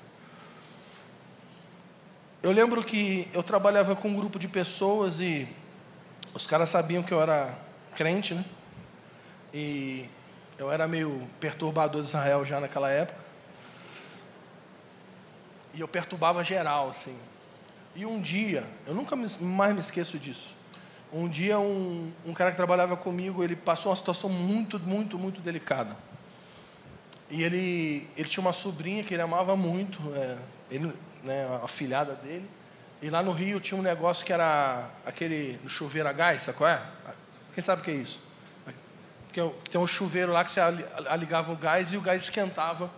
Eu 2.43 2.53
lembro 2.53 2.83
que 2.85 3.29
eu 3.33 3.43
trabalhava 3.43 3.97
com 3.97 4.09
um 4.09 4.17
grupo 4.17 4.39
de 4.39 4.47
pessoas 4.47 5.21
e 5.21 5.49
os 6.33 6.47
caras 6.47 6.69
sabiam 6.69 7.03
que 7.03 7.13
eu 7.13 7.21
era 7.21 7.57
crente, 7.95 8.35
né? 8.35 8.45
E 9.53 10.09
eu 10.59 10.71
era 10.71 10.87
meio 10.87 11.27
perturbador 11.41 12.03
de 12.03 12.09
Israel 12.09 12.45
já 12.45 12.61
naquela 12.61 12.91
época. 12.91 13.21
E 15.75 15.81
eu 15.81 15.89
perturbava 15.89 16.45
geral, 16.45 16.91
assim. 16.91 17.17
E 17.95 18.07
um 18.07 18.21
dia, 18.21 18.65
eu 18.87 18.95
nunca 18.95 19.17
mais 19.17 19.75
me 19.75 19.81
esqueço 19.81 20.19
disso. 20.19 20.55
Um 21.13 21.29
dia, 21.29 21.59
um, 21.59 22.13
um 22.25 22.35
cara 22.35 22.51
que 22.51 22.57
trabalhava 22.57 22.97
comigo, 22.97 23.43
ele 23.43 23.57
passou 23.57 23.91
uma 23.91 23.97
situação 23.97 24.29
muito, 24.29 24.79
muito, 24.79 25.19
muito 25.19 25.41
delicada. 25.41 25.97
E 27.29 27.43
ele, 27.43 28.09
ele 28.17 28.29
tinha 28.29 28.41
uma 28.41 28.53
sobrinha 28.53 29.03
que 29.03 29.13
ele 29.13 29.23
amava 29.23 29.57
muito, 29.57 30.01
é, 30.15 30.39
ele, 30.71 30.93
né, 31.25 31.61
a 31.63 31.67
filhada 31.67 32.15
dele. 32.15 32.49
E 33.03 33.11
lá 33.11 33.23
no 33.23 33.33
Rio 33.33 33.61
tinha 33.61 33.79
um 33.79 33.83
negócio 33.83 34.25
que 34.25 34.33
era 34.33 34.89
aquele 35.05 35.59
chuveiro 35.67 36.09
a 36.09 36.13
gás, 36.13 36.43
sabe 36.43 36.59
qual 36.59 36.71
é? 36.71 36.83
Quem 37.55 37.63
sabe 37.63 37.83
o 37.83 37.85
que 37.85 37.91
é 37.91 37.95
isso? 37.95 38.21
Que 39.33 39.41
tem 39.71 39.81
um 39.81 39.87
chuveiro 39.87 40.33
lá 40.33 40.45
que 40.45 40.51
você 40.51 40.61
ligava 41.19 41.53
o 41.53 41.57
gás 41.57 41.93
e 41.93 41.97
o 41.97 42.01
gás 42.01 42.23
esquentava. 42.23 42.91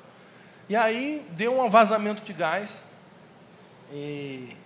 E 0.68 0.76
aí 0.76 1.26
deu 1.30 1.58
um 1.58 1.68
vazamento 1.68 2.22
de 2.22 2.32
gás 2.32 2.82
e, 3.90 4.56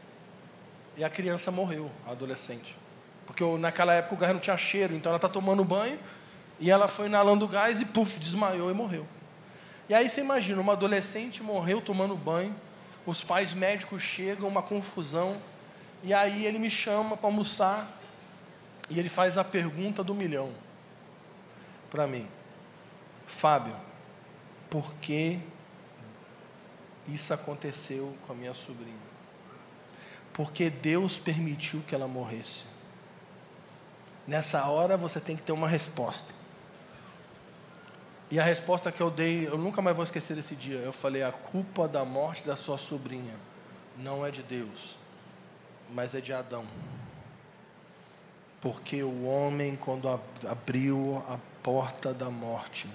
e 0.96 1.04
a 1.04 1.08
criança 1.08 1.50
morreu, 1.50 1.90
a 2.06 2.10
adolescente. 2.10 2.76
Porque 3.24 3.44
naquela 3.56 3.94
época 3.94 4.14
o 4.14 4.18
gás 4.18 4.32
não 4.32 4.40
tinha 4.40 4.56
cheiro, 4.56 4.94
então 4.94 5.10
ela 5.10 5.16
está 5.16 5.28
tomando 5.28 5.64
banho 5.64 5.98
e 6.60 6.70
ela 6.70 6.88
foi 6.88 7.06
inalando 7.06 7.44
o 7.44 7.48
gás 7.48 7.80
e 7.80 7.86
puf, 7.86 8.18
desmaiou 8.18 8.70
e 8.70 8.74
morreu. 8.74 9.06
E 9.92 9.94
aí 9.94 10.08
você 10.08 10.22
imagina, 10.22 10.58
uma 10.58 10.72
adolescente 10.72 11.42
morreu 11.42 11.78
tomando 11.78 12.16
banho, 12.16 12.56
os 13.04 13.22
pais 13.22 13.52
médicos 13.52 14.00
chegam, 14.00 14.48
uma 14.48 14.62
confusão, 14.62 15.38
e 16.02 16.14
aí 16.14 16.46
ele 16.46 16.58
me 16.58 16.70
chama 16.70 17.14
para 17.14 17.26
almoçar 17.26 18.00
e 18.88 18.98
ele 18.98 19.10
faz 19.10 19.36
a 19.36 19.44
pergunta 19.44 20.02
do 20.02 20.14
milhão 20.14 20.50
para 21.90 22.06
mim. 22.06 22.26
Fábio, 23.26 23.76
por 24.70 24.94
que 24.94 25.38
isso 27.06 27.34
aconteceu 27.34 28.16
com 28.26 28.32
a 28.32 28.34
minha 28.34 28.54
sobrinha? 28.54 28.96
Porque 30.32 30.70
Deus 30.70 31.18
permitiu 31.18 31.82
que 31.86 31.94
ela 31.94 32.08
morresse. 32.08 32.64
Nessa 34.26 34.64
hora 34.68 34.96
você 34.96 35.20
tem 35.20 35.36
que 35.36 35.42
ter 35.42 35.52
uma 35.52 35.68
resposta. 35.68 36.32
E 38.32 38.40
a 38.40 38.42
resposta 38.42 38.90
que 38.90 39.02
eu 39.02 39.10
dei, 39.10 39.46
eu 39.46 39.58
nunca 39.58 39.82
mais 39.82 39.94
vou 39.94 40.02
esquecer 40.02 40.34
desse 40.34 40.56
dia. 40.56 40.78
Eu 40.78 40.92
falei: 40.94 41.22
a 41.22 41.30
culpa 41.30 41.86
da 41.86 42.02
morte 42.02 42.46
da 42.46 42.56
sua 42.56 42.78
sobrinha 42.78 43.34
não 43.98 44.24
é 44.24 44.30
de 44.30 44.42
Deus, 44.42 44.96
mas 45.90 46.14
é 46.14 46.20
de 46.22 46.32
Adão. 46.32 46.66
Porque 48.58 49.02
o 49.02 49.24
homem, 49.24 49.76
quando 49.76 50.08
abriu 50.48 51.22
a 51.28 51.36
porta 51.62 52.14
da 52.14 52.30
morte, 52.30 52.88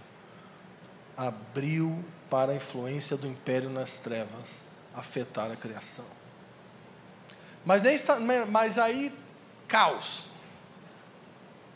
abriu 1.15 2.03
para 2.31 2.53
a 2.53 2.55
influência 2.55 3.15
do 3.15 3.27
império 3.27 3.69
nas 3.69 3.99
trevas 3.99 4.63
afetar 4.95 5.51
a 5.51 5.55
criação. 5.55 6.05
Mas 7.63 7.85
aí, 7.85 8.01
mas 8.49 8.79
aí 8.79 9.13
caos. 9.67 10.31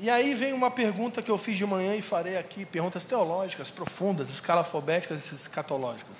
E 0.01 0.09
aí 0.09 0.33
vem 0.33 0.51
uma 0.51 0.71
pergunta 0.71 1.21
que 1.21 1.29
eu 1.29 1.37
fiz 1.37 1.55
de 1.55 1.63
manhã 1.63 1.95
e 1.95 2.01
farei 2.01 2.35
aqui, 2.35 2.65
perguntas 2.65 3.05
teológicas, 3.05 3.69
profundas, 3.69 4.31
escalafobéticas 4.31 5.31
e 5.31 5.35
escatológicas. 5.35 6.17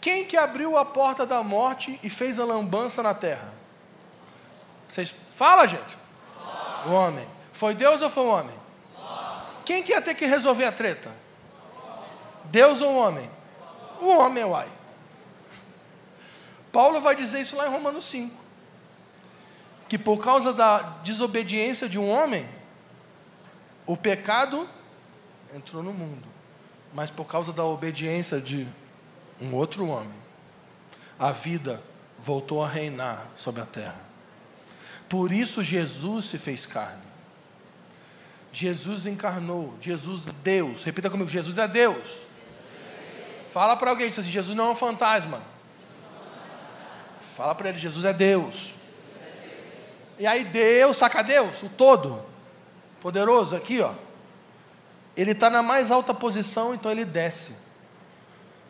Quem 0.00 0.24
que 0.24 0.36
abriu 0.36 0.76
a 0.76 0.84
porta 0.84 1.24
da 1.24 1.44
morte 1.44 1.96
e 2.02 2.10
fez 2.10 2.40
a 2.40 2.44
lambança 2.44 3.04
na 3.04 3.14
terra? 3.14 3.54
Vocês 4.88 5.14
fala, 5.32 5.64
gente? 5.68 5.96
O 6.86 6.90
homem. 6.90 7.24
Foi 7.52 7.72
Deus 7.72 8.02
ou 8.02 8.10
foi 8.10 8.24
o 8.24 8.30
homem? 8.30 8.56
Quem 9.64 9.84
que 9.84 9.92
ia 9.92 10.02
ter 10.02 10.16
que 10.16 10.26
resolver 10.26 10.64
a 10.64 10.72
treta? 10.72 11.14
Deus 12.46 12.82
ou 12.82 12.94
o 12.94 12.98
homem? 12.98 13.30
O 14.00 14.08
homem, 14.08 14.42
uai. 14.42 14.68
Paulo 16.72 17.00
vai 17.00 17.14
dizer 17.14 17.42
isso 17.42 17.54
lá 17.54 17.68
em 17.68 17.70
Romanos 17.70 18.02
5. 18.06 18.47
Que 19.88 19.96
por 19.96 20.18
causa 20.18 20.52
da 20.52 20.80
desobediência 21.02 21.88
de 21.88 21.98
um 21.98 22.10
homem, 22.10 22.46
o 23.86 23.96
pecado 23.96 24.68
entrou 25.54 25.82
no 25.82 25.92
mundo. 25.92 26.26
Mas 26.92 27.10
por 27.10 27.24
causa 27.24 27.52
da 27.52 27.64
obediência 27.64 28.40
de 28.40 28.66
um 29.40 29.54
outro 29.54 29.86
homem, 29.86 30.18
a 31.18 31.32
vida 31.32 31.82
voltou 32.18 32.62
a 32.62 32.68
reinar 32.68 33.26
sobre 33.36 33.60
a 33.62 33.66
terra. 33.66 34.00
Por 35.08 35.32
isso 35.32 35.62
Jesus 35.62 36.26
se 36.26 36.38
fez 36.38 36.66
carne. 36.66 37.08
Jesus 38.52 39.06
encarnou, 39.06 39.76
Jesus 39.80 40.24
Deus. 40.42 40.84
Repita 40.84 41.08
comigo, 41.08 41.28
Jesus 41.28 41.58
é 41.58 41.68
Deus. 41.68 42.18
Fala 43.52 43.76
para 43.76 43.90
alguém, 43.90 44.08
assim, 44.08 44.22
Jesus 44.22 44.56
não 44.56 44.68
é 44.68 44.70
um 44.70 44.74
fantasma. 44.74 45.40
Fala 47.20 47.54
para 47.54 47.70
ele, 47.70 47.78
Jesus 47.78 48.04
é 48.04 48.12
Deus. 48.12 48.74
E 50.18 50.26
aí 50.26 50.44
Deus, 50.44 50.96
saca 50.96 51.22
Deus, 51.22 51.62
o 51.62 51.68
todo, 51.68 52.20
poderoso 53.00 53.54
aqui, 53.54 53.80
ó. 53.80 53.94
Ele 55.16 55.32
está 55.32 55.48
na 55.48 55.62
mais 55.62 55.90
alta 55.90 56.12
posição, 56.12 56.74
então 56.74 56.90
ele 56.90 57.04
desce, 57.04 57.52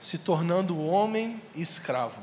se 0.00 0.18
tornando 0.18 0.78
homem 0.78 1.42
e 1.54 1.62
escravo. 1.62 2.22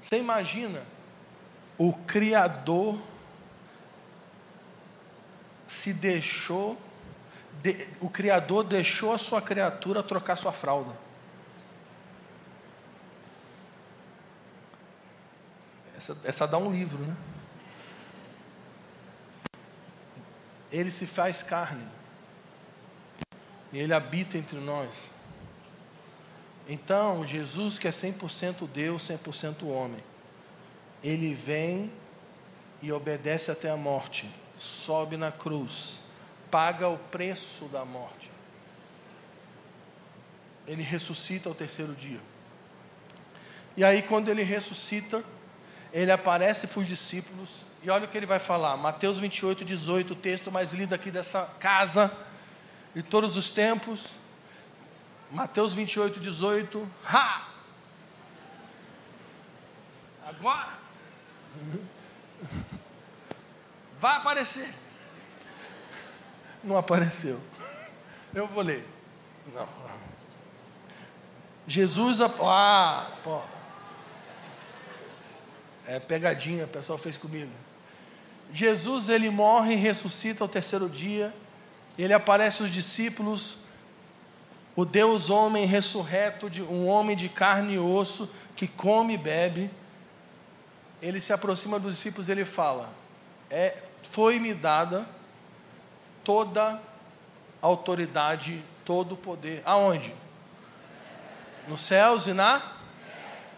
Você 0.00 0.18
imagina 0.18 0.82
o 1.78 1.92
Criador 1.92 2.98
se 5.66 5.92
deixou, 5.92 6.78
de, 7.62 7.88
o 8.00 8.08
Criador 8.08 8.64
deixou 8.64 9.12
a 9.12 9.18
sua 9.18 9.42
criatura 9.42 10.02
trocar 10.02 10.36
sua 10.36 10.52
fralda. 10.52 11.03
Essa, 16.04 16.16
essa 16.24 16.46
dá 16.46 16.58
um 16.58 16.70
livro, 16.70 16.98
né? 16.98 17.16
Ele 20.70 20.90
se 20.90 21.06
faz 21.06 21.42
carne. 21.42 21.86
E 23.72 23.78
ele 23.78 23.94
habita 23.94 24.36
entre 24.36 24.58
nós. 24.58 25.08
Então, 26.68 27.24
Jesus, 27.24 27.78
que 27.78 27.88
é 27.88 27.90
100% 27.90 28.68
Deus, 28.68 29.08
100% 29.08 29.66
homem, 29.66 30.02
ele 31.02 31.34
vem 31.34 31.90
e 32.82 32.92
obedece 32.92 33.50
até 33.50 33.70
a 33.70 33.76
morte, 33.76 34.30
sobe 34.58 35.16
na 35.16 35.32
cruz, 35.32 36.00
paga 36.50 36.86
o 36.86 36.98
preço 36.98 37.64
da 37.66 37.84
morte. 37.84 38.30
Ele 40.66 40.82
ressuscita 40.82 41.48
ao 41.48 41.54
terceiro 41.54 41.94
dia. 41.94 42.20
E 43.76 43.84
aí, 43.84 44.02
quando 44.02 44.28
ele 44.28 44.42
ressuscita, 44.42 45.24
ele 45.94 46.12
aparece 46.12 46.66
para 46.66 46.80
os 46.80 46.86
discípulos, 46.86 47.48
e 47.82 47.88
olha 47.88 48.04
o 48.04 48.08
que 48.08 48.16
ele 48.18 48.26
vai 48.26 48.38
falar, 48.38 48.76
Mateus 48.76 49.18
28, 49.18 49.64
18, 49.64 50.12
o 50.12 50.16
texto 50.16 50.52
mais 50.52 50.72
lido 50.72 50.94
aqui 50.94 51.10
dessa 51.10 51.48
casa, 51.58 52.14
de 52.94 53.02
todos 53.02 53.36
os 53.36 53.50
tempos. 53.50 54.00
Mateus 55.30 55.72
28, 55.72 56.20
18. 56.20 56.90
Ha! 57.06 57.48
Agora 60.26 60.84
Vai 64.00 64.16
aparecer. 64.16 64.74
Não 66.62 66.76
apareceu. 66.76 67.40
Eu 68.34 68.46
vou 68.46 68.62
ler. 68.62 68.86
Não. 69.54 69.68
Jesus. 71.66 72.20
Ah, 72.20 73.10
pô. 73.22 73.40
É 75.86 76.00
pegadinha, 76.00 76.64
o 76.64 76.68
pessoal 76.68 76.98
fez 76.98 77.16
comigo. 77.16 77.50
Jesus, 78.52 79.08
ele 79.08 79.30
morre 79.30 79.74
e 79.74 79.76
ressuscita 79.76 80.44
ao 80.44 80.48
terceiro 80.48 80.88
dia. 80.88 81.34
Ele 81.98 82.12
aparece 82.12 82.62
aos 82.62 82.70
discípulos. 82.70 83.58
O 84.76 84.84
Deus 84.84 85.30
homem 85.30 85.66
ressurreto, 85.66 86.50
de 86.50 86.62
um 86.62 86.86
homem 86.88 87.16
de 87.16 87.28
carne 87.28 87.74
e 87.74 87.78
osso, 87.78 88.28
que 88.56 88.66
come 88.66 89.14
e 89.14 89.18
bebe 89.18 89.70
ele 91.04 91.20
se 91.20 91.34
aproxima 91.34 91.78
dos 91.78 91.96
discípulos 91.96 92.28
e 92.28 92.32
ele 92.32 92.46
fala: 92.46 92.88
é, 93.50 93.76
Foi-me 94.02 94.54
dada 94.54 95.06
toda 96.24 96.80
autoridade, 97.60 98.64
todo 98.86 99.12
o 99.12 99.16
poder. 99.16 99.62
Aonde? 99.66 100.14
Nos 101.68 101.82
céus 101.82 102.26
e 102.26 102.32
na? 102.32 102.62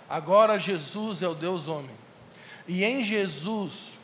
Agora 0.08 0.58
Jesus 0.58 1.22
é 1.22 1.28
o 1.28 1.34
Deus 1.34 1.68
homem. 1.68 1.95
E 2.68 2.85
em 2.85 3.02
Jesus, 3.02 3.98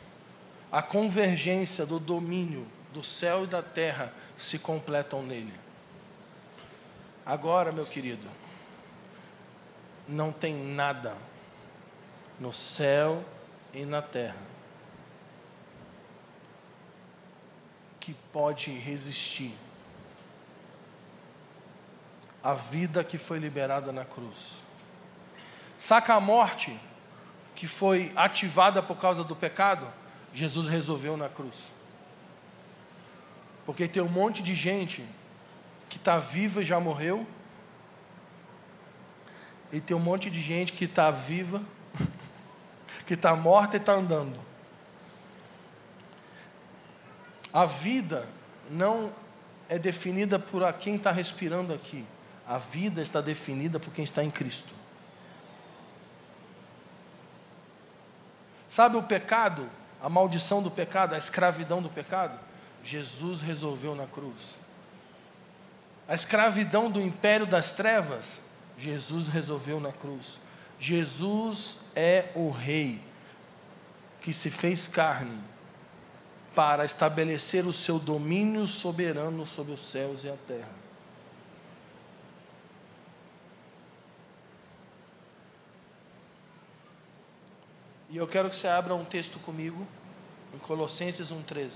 a 0.71 0.81
convergência 0.81 1.85
do 1.85 1.99
domínio 1.99 2.65
do 2.93 3.03
céu 3.03 3.43
e 3.43 3.47
da 3.47 3.61
terra 3.61 4.13
se 4.37 4.57
completam 4.59 5.23
nele. 5.23 5.53
Agora, 7.25 7.71
meu 7.71 7.85
querido, 7.85 8.27
não 10.07 10.31
tem 10.31 10.53
nada 10.55 11.17
no 12.39 12.53
céu 12.53 13.23
e 13.73 13.85
na 13.85 14.01
terra 14.01 14.53
que 17.99 18.13
pode 18.33 18.69
resistir 18.69 19.53
à 22.43 22.53
vida 22.53 23.01
que 23.03 23.17
foi 23.17 23.39
liberada 23.39 23.93
na 23.93 24.03
cruz. 24.03 24.57
Saca 25.79 26.15
a 26.15 26.19
morte 26.19 26.77
que 27.55 27.67
foi 27.67 28.11
ativada 28.15 28.81
por 28.81 28.97
causa 28.97 29.23
do 29.23 29.35
pecado? 29.35 29.87
Jesus 30.33 30.67
resolveu 30.67 31.15
na 31.15 31.29
cruz. 31.29 31.55
Porque 33.65 33.87
tem 33.87 34.01
um 34.01 34.09
monte 34.09 34.41
de 34.41 34.55
gente 34.55 35.05
que 35.89 35.97
está 35.97 36.17
viva 36.17 36.61
e 36.61 36.65
já 36.65 36.79
morreu. 36.79 37.25
E 39.71 39.79
tem 39.79 39.95
um 39.95 39.99
monte 39.99 40.29
de 40.29 40.41
gente 40.41 40.73
que 40.73 40.85
está 40.85 41.09
viva 41.11 41.61
que 43.05 43.13
está 43.13 43.35
morta 43.35 43.77
e 43.77 43.79
está 43.79 43.93
andando. 43.93 44.39
A 47.51 47.65
vida 47.65 48.27
não 48.69 49.11
é 49.69 49.77
definida 49.77 50.39
por 50.39 50.71
quem 50.73 50.95
está 50.95 51.11
respirando 51.11 51.73
aqui. 51.73 52.05
A 52.47 52.57
vida 52.57 53.01
está 53.01 53.21
definida 53.21 53.79
por 53.79 53.93
quem 53.93 54.03
está 54.03 54.23
em 54.23 54.31
Cristo. 54.31 54.73
Sabe 58.73 58.97
o 58.97 59.03
pecado, 59.03 59.69
a 60.01 60.09
maldição 60.09 60.59
do 60.63 60.71
pecado, 60.71 61.13
a 61.13 61.17
escravidão 61.19 61.79
do 61.79 61.89
pecado? 61.89 62.39
Jesus 62.83 63.39
resolveu 63.39 63.93
na 63.93 64.07
cruz. 64.07 64.57
A 66.07 66.15
escravidão 66.15 66.89
do 66.89 66.99
império 66.99 67.45
das 67.45 67.73
trevas, 67.73 68.41
Jesus 68.75 69.27
resolveu 69.27 69.79
na 69.79 69.91
cruz. 69.91 70.39
Jesus 70.79 71.77
é 71.95 72.31
o 72.33 72.49
Rei 72.49 72.99
que 74.21 74.33
se 74.33 74.49
fez 74.49 74.87
carne 74.87 75.39
para 76.55 76.83
estabelecer 76.83 77.67
o 77.67 77.73
seu 77.73 77.99
domínio 77.99 78.65
soberano 78.65 79.45
sobre 79.45 79.73
os 79.73 79.91
céus 79.91 80.23
e 80.23 80.29
a 80.29 80.35
terra. 80.47 80.73
E 88.13 88.17
eu 88.17 88.27
quero 88.27 88.47
que 88.47 88.55
você 88.55 88.67
abra 88.67 88.93
um 88.93 89.03
texto 89.03 89.39
comigo, 89.39 89.87
em 90.53 90.59
Colossenses 90.59 91.29
1,13. 91.29 91.71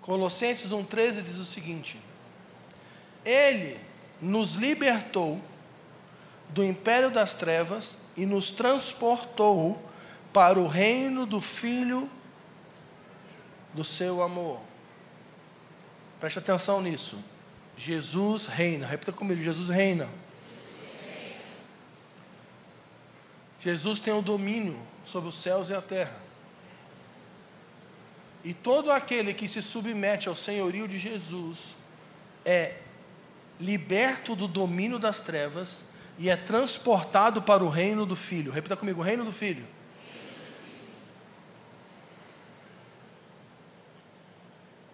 Colossenses 0.00 0.72
1,13 0.72 1.22
diz 1.22 1.36
o 1.36 1.44
seguinte: 1.44 2.00
Ele 3.24 3.78
nos 4.20 4.54
libertou 4.54 5.40
do 6.48 6.64
império 6.64 7.12
das 7.12 7.32
trevas 7.32 7.96
e 8.16 8.26
nos 8.26 8.50
transportou 8.50 9.80
para 10.32 10.58
o 10.58 10.66
reino 10.66 11.24
do 11.24 11.40
Filho 11.40 12.10
do 13.72 13.84
seu 13.84 14.20
amor. 14.20 14.60
Preste 16.20 16.38
atenção 16.38 16.80
nisso. 16.80 17.18
Jesus 17.76 18.46
reina. 18.46 18.86
Repita 18.86 19.12
comigo: 19.12 19.40
Jesus 19.40 19.68
reina. 19.68 20.08
Jesus 23.60 23.98
tem 23.98 24.12
o 24.12 24.22
domínio 24.22 24.78
sobre 25.04 25.28
os 25.28 25.40
céus 25.40 25.68
e 25.68 25.74
a 25.74 25.82
terra. 25.82 26.16
E 28.44 28.54
todo 28.54 28.90
aquele 28.90 29.34
que 29.34 29.48
se 29.48 29.60
submete 29.60 30.28
ao 30.28 30.34
senhorio 30.34 30.86
de 30.86 30.98
Jesus 30.98 31.76
é 32.44 32.80
liberto 33.60 34.36
do 34.36 34.46
domínio 34.46 34.98
das 34.98 35.20
trevas 35.20 35.84
e 36.18 36.30
é 36.30 36.36
transportado 36.36 37.42
para 37.42 37.64
o 37.64 37.68
reino 37.68 38.06
do 38.06 38.16
Filho. 38.16 38.50
Repita 38.50 38.76
comigo: 38.76 39.02
reino 39.02 39.24
do 39.24 39.32
Filho. 39.32 39.64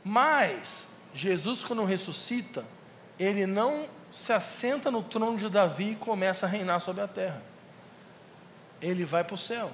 Mas 0.02 0.93
Jesus, 1.14 1.62
quando 1.62 1.84
ressuscita, 1.84 2.64
ele 3.18 3.46
não 3.46 3.88
se 4.10 4.32
assenta 4.32 4.90
no 4.90 5.02
trono 5.02 5.38
de 5.38 5.48
Davi 5.48 5.92
e 5.92 5.96
começa 5.96 6.44
a 6.44 6.48
reinar 6.48 6.80
sobre 6.80 7.02
a 7.02 7.08
terra. 7.08 7.40
Ele 8.82 9.04
vai 9.04 9.22
para 9.22 9.34
o 9.34 9.38
céu 9.38 9.70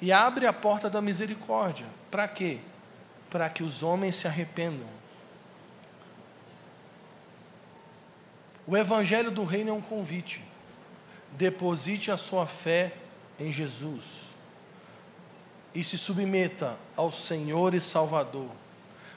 e 0.00 0.12
abre 0.12 0.46
a 0.46 0.52
porta 0.52 0.90
da 0.90 1.00
misericórdia. 1.00 1.86
Para 2.10 2.26
quê? 2.26 2.58
Para 3.30 3.48
que 3.48 3.62
os 3.62 3.84
homens 3.84 4.16
se 4.16 4.26
arrependam. 4.26 4.88
O 8.66 8.76
evangelho 8.76 9.30
do 9.30 9.44
reino 9.44 9.70
é 9.70 9.72
um 9.72 9.80
convite. 9.80 10.42
Deposite 11.32 12.10
a 12.10 12.16
sua 12.16 12.46
fé 12.46 12.92
em 13.38 13.50
Jesus 13.50 14.04
e 15.74 15.82
se 15.82 15.96
submeta 15.96 16.76
ao 16.96 17.10
Senhor 17.10 17.74
e 17.74 17.80
Salvador. 17.80 18.61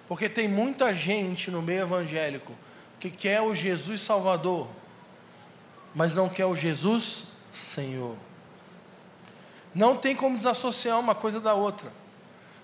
Porque 0.08 0.30
tem 0.30 0.48
muita 0.48 0.94
gente 0.94 1.50
no 1.50 1.62
meio 1.62 1.82
evangélico 1.82 2.54
que 3.00 3.10
quer 3.10 3.42
o 3.42 3.56
Jesus 3.56 4.02
Salvador, 4.02 4.68
mas 5.94 6.16
não 6.16 6.30
quer 6.30 6.46
o 6.46 6.56
Jesus 6.56 7.26
Senhor. 7.52 8.18
Não 9.74 9.98
tem 9.98 10.16
como 10.16 10.38
desassociar 10.38 11.00
uma 11.00 11.16
coisa 11.16 11.40
da 11.40 11.54
outra. 11.54 11.92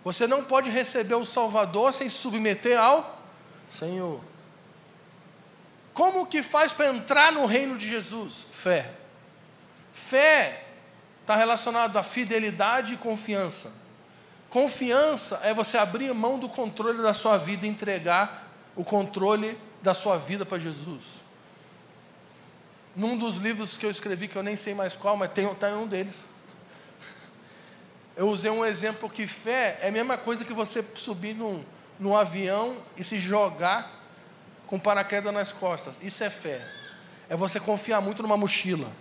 Você 0.04 0.26
não 0.26 0.44
pode 0.44 0.70
receber 0.70 1.16
o 1.16 1.26
Salvador 1.26 1.94
sem 1.94 2.10
se 2.10 2.18
submeter 2.18 2.80
ao 2.80 3.20
Senhor. 3.70 4.24
Como 5.94 6.26
que 6.26 6.42
faz 6.42 6.74
para 6.74 6.88
entrar 6.88 7.32
no 7.32 7.46
reino 7.46 7.78
de 7.78 7.88
Jesus? 7.88 8.46
Fé. 8.52 8.96
Fé 9.92 10.64
está 11.22 11.36
relacionado 11.36 11.98
a 11.98 12.04
fidelidade 12.04 12.94
e 12.94 12.98
confiança. 12.98 13.72
Confiança 14.52 15.40
é 15.44 15.54
você 15.54 15.78
abrir 15.78 16.14
mão 16.14 16.38
do 16.38 16.50
controle 16.50 17.02
da 17.02 17.14
sua 17.14 17.38
vida 17.38 17.66
e 17.66 17.70
entregar 17.70 18.50
o 18.76 18.84
controle 18.84 19.58
da 19.82 19.94
sua 19.94 20.18
vida 20.18 20.46
para 20.46 20.60
Jesus. 20.60 21.04
Num 22.94 23.18
dos 23.18 23.38
livros 23.38 23.78
que 23.78 23.86
eu 23.86 23.90
escrevi, 23.90 24.28
que 24.28 24.36
eu 24.36 24.44
nem 24.44 24.58
sei 24.58 24.74
mais 24.74 24.94
qual, 24.94 25.16
mas 25.16 25.30
está 25.30 25.70
em 25.70 25.76
um 25.76 25.88
deles. 25.88 26.14
Eu 28.14 28.28
usei 28.28 28.52
um 28.52 28.66
exemplo 28.66 29.10
que 29.10 29.26
fé 29.26 29.80
é 29.82 29.88
a 29.88 29.92
mesma 29.92 30.18
coisa 30.18 30.44
que 30.44 30.54
você 30.54 30.84
subir 30.96 31.34
num, 31.34 31.64
num 31.98 32.14
avião 32.14 32.76
e 32.98 33.06
se 33.06 33.18
jogar 33.18 33.90
com 34.68 34.78
paraquedas 34.78 35.34
nas 35.34 35.54
costas. 35.54 35.96
Isso 36.02 36.26
é 36.26 36.30
fé. 36.30 36.62
É 37.30 37.38
você 37.38 37.58
confiar 37.58 38.02
muito 38.02 38.22
numa 38.22 38.36
mochila. 38.36 38.92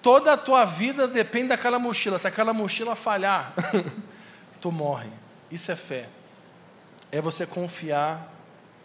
Toda 0.00 0.32
a 0.32 0.38
tua 0.38 0.64
vida 0.64 1.06
depende 1.06 1.48
daquela 1.48 1.78
mochila. 1.78 2.18
Se 2.18 2.26
aquela 2.26 2.54
mochila 2.54 2.96
falhar, 2.96 3.52
tu 4.60 4.70
morre. 4.72 5.10
Isso 5.50 5.70
é 5.72 5.76
fé. 5.76 6.08
É 7.10 7.20
você 7.20 7.46
confiar 7.46 8.32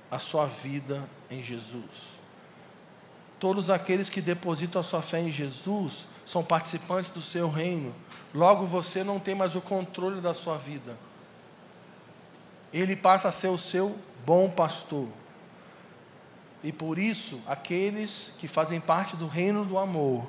a 0.10 0.20
sua 0.20 0.46
vida 0.46 1.02
em 1.30 1.44
Jesus. 1.44 2.14
Todos 3.40 3.70
aqueles 3.70 4.10
que 4.10 4.22
depositam 4.22 4.80
a 4.80 4.84
sua 4.84 5.02
fé 5.02 5.20
em 5.20 5.32
Jesus 5.32 6.08
são 6.26 6.44
participantes 6.44 7.10
do 7.12 7.22
seu 7.22 7.50
reino. 7.50 7.94
Logo 8.34 8.66
você 8.66 9.04
não 9.04 9.20
tem 9.20 9.36
mais 9.36 9.56
o 9.56 9.62
controle 9.62 10.22
da 10.22 10.34
sua 10.34 10.58
vida. 10.58 10.98
Ele 12.72 12.96
passa 12.96 13.30
a 13.30 13.32
ser 13.32 13.50
o 13.50 13.58
seu 13.58 13.98
bom 14.26 14.50
pastor. 14.50 15.10
E 16.64 16.72
por 16.72 16.98
isso, 16.98 17.42
aqueles 17.46 18.32
que 18.38 18.48
fazem 18.48 18.80
parte 18.80 19.18
do 19.18 19.28
reino 19.28 19.66
do 19.66 19.78
amor 19.78 20.26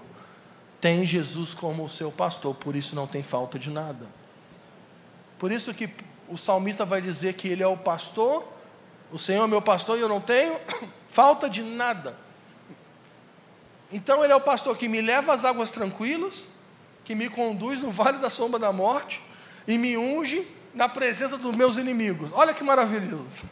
têm 0.80 1.06
Jesus 1.06 1.54
como 1.54 1.84
o 1.84 1.88
seu 1.88 2.10
pastor, 2.10 2.54
por 2.54 2.74
isso 2.74 2.96
não 2.96 3.06
tem 3.06 3.22
falta 3.22 3.58
de 3.58 3.70
nada. 3.70 4.06
Por 5.44 5.52
isso 5.52 5.74
que 5.74 5.90
o 6.26 6.38
salmista 6.38 6.86
vai 6.86 7.02
dizer 7.02 7.34
que 7.34 7.48
ele 7.48 7.62
é 7.62 7.66
o 7.66 7.76
pastor, 7.76 8.48
o 9.12 9.18
Senhor 9.18 9.44
é 9.44 9.46
meu 9.46 9.60
pastor 9.60 9.98
e 9.98 10.00
eu 10.00 10.08
não 10.08 10.18
tenho 10.18 10.58
falta 11.06 11.50
de 11.50 11.62
nada. 11.62 12.16
Então 13.92 14.24
ele 14.24 14.32
é 14.32 14.36
o 14.36 14.40
pastor 14.40 14.74
que 14.74 14.88
me 14.88 15.02
leva 15.02 15.34
às 15.34 15.44
águas 15.44 15.70
tranquilas, 15.70 16.44
que 17.04 17.14
me 17.14 17.28
conduz 17.28 17.82
no 17.82 17.90
vale 17.90 18.16
da 18.16 18.30
sombra 18.30 18.58
da 18.58 18.72
morte 18.72 19.20
e 19.68 19.76
me 19.76 19.98
unge 19.98 20.48
na 20.72 20.88
presença 20.88 21.36
dos 21.36 21.54
meus 21.54 21.76
inimigos. 21.76 22.30
Olha 22.32 22.54
que 22.54 22.64
maravilhoso. 22.64 23.42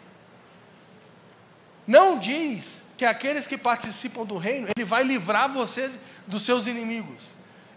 Não 1.86 2.18
diz 2.18 2.84
que 2.97 3.05
aqueles 3.05 3.47
que 3.47 3.59
participam 3.59 4.24
do 4.24 4.38
reino, 4.38 4.66
ele 4.74 4.86
vai 4.86 5.05
livrar 5.05 5.53
você 5.53 5.90
dos 6.26 6.40
seus 6.40 6.66
inimigos. 6.66 7.20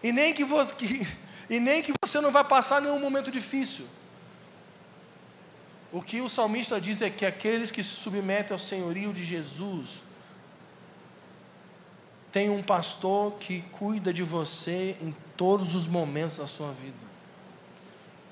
E 0.01 0.13
nem 0.13 0.33
que 0.33 0.45
você, 0.45 0.71
que, 0.79 1.05
e 1.49 1.59
nem 1.59 1.83
que 1.83 1.91
você 2.01 2.21
não 2.21 2.31
vai 2.31 2.45
passar 2.45 2.81
nenhum 2.81 2.97
momento 2.97 3.29
difícil. 3.29 3.85
O 5.95 6.01
que 6.01 6.19
o 6.19 6.27
salmista 6.27 6.81
diz 6.81 7.01
é 7.01 7.09
que 7.09 7.25
aqueles 7.25 7.71
que 7.71 7.81
se 7.81 7.91
submetem 7.91 8.51
ao 8.51 8.59
senhorio 8.59 9.13
de 9.13 9.23
Jesus 9.23 10.03
têm 12.33 12.49
um 12.49 12.61
pastor 12.61 13.31
que 13.35 13.61
cuida 13.71 14.11
de 14.11 14.21
você 14.21 14.97
em 14.99 15.15
todos 15.37 15.73
os 15.73 15.87
momentos 15.87 16.35
da 16.35 16.47
sua 16.47 16.73
vida. 16.73 16.97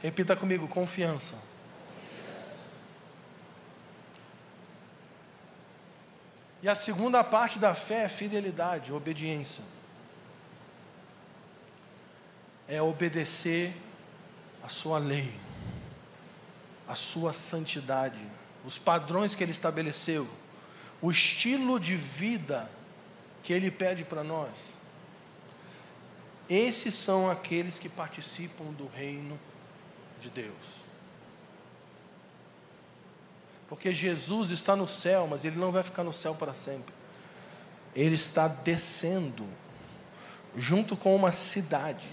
Repita 0.02 0.36
comigo: 0.36 0.68
confiança. 0.68 1.36
E 6.62 6.68
a 6.68 6.76
segunda 6.76 7.24
parte 7.24 7.60
da 7.60 7.74
fé 7.74 8.04
é 8.04 8.10
fidelidade, 8.10 8.92
obediência. 8.92 9.64
É 12.68 12.82
obedecer 12.82 13.74
a 14.62 14.68
sua 14.68 14.98
lei 14.98 15.34
a 16.88 16.96
sua 16.96 17.34
santidade, 17.34 18.20
os 18.66 18.78
padrões 18.78 19.36
que 19.36 19.44
ele 19.44 19.52
estabeleceu, 19.52 20.28
o 21.02 21.12
estilo 21.12 21.80
de 21.80 21.96
vida 21.96 22.70
que 23.42 23.52
ele 23.52 23.70
pede 23.70 24.04
para 24.04 24.24
nós. 24.24 24.52
Esses 26.50 26.94
são 26.94 27.30
aqueles 27.30 27.80
que 27.80 27.90
participam 27.90 28.66
do 28.66 28.88
reino 28.88 29.40
de 30.20 30.30
Deus. 30.30 30.84
Porque 33.68 33.94
Jesus 33.94 34.52
está 34.52 34.76
no 34.76 34.88
céu, 34.88 35.28
mas 35.28 35.44
ele 35.44 35.58
não 35.58 35.72
vai 35.72 35.84
ficar 35.84 36.04
no 36.04 36.14
céu 36.14 36.36
para 36.36 36.54
sempre. 36.54 36.94
Ele 37.96 38.16
está 38.16 38.48
descendo 38.48 39.48
junto 40.56 40.96
com 40.96 41.16
uma 41.16 41.32
cidade. 41.32 42.08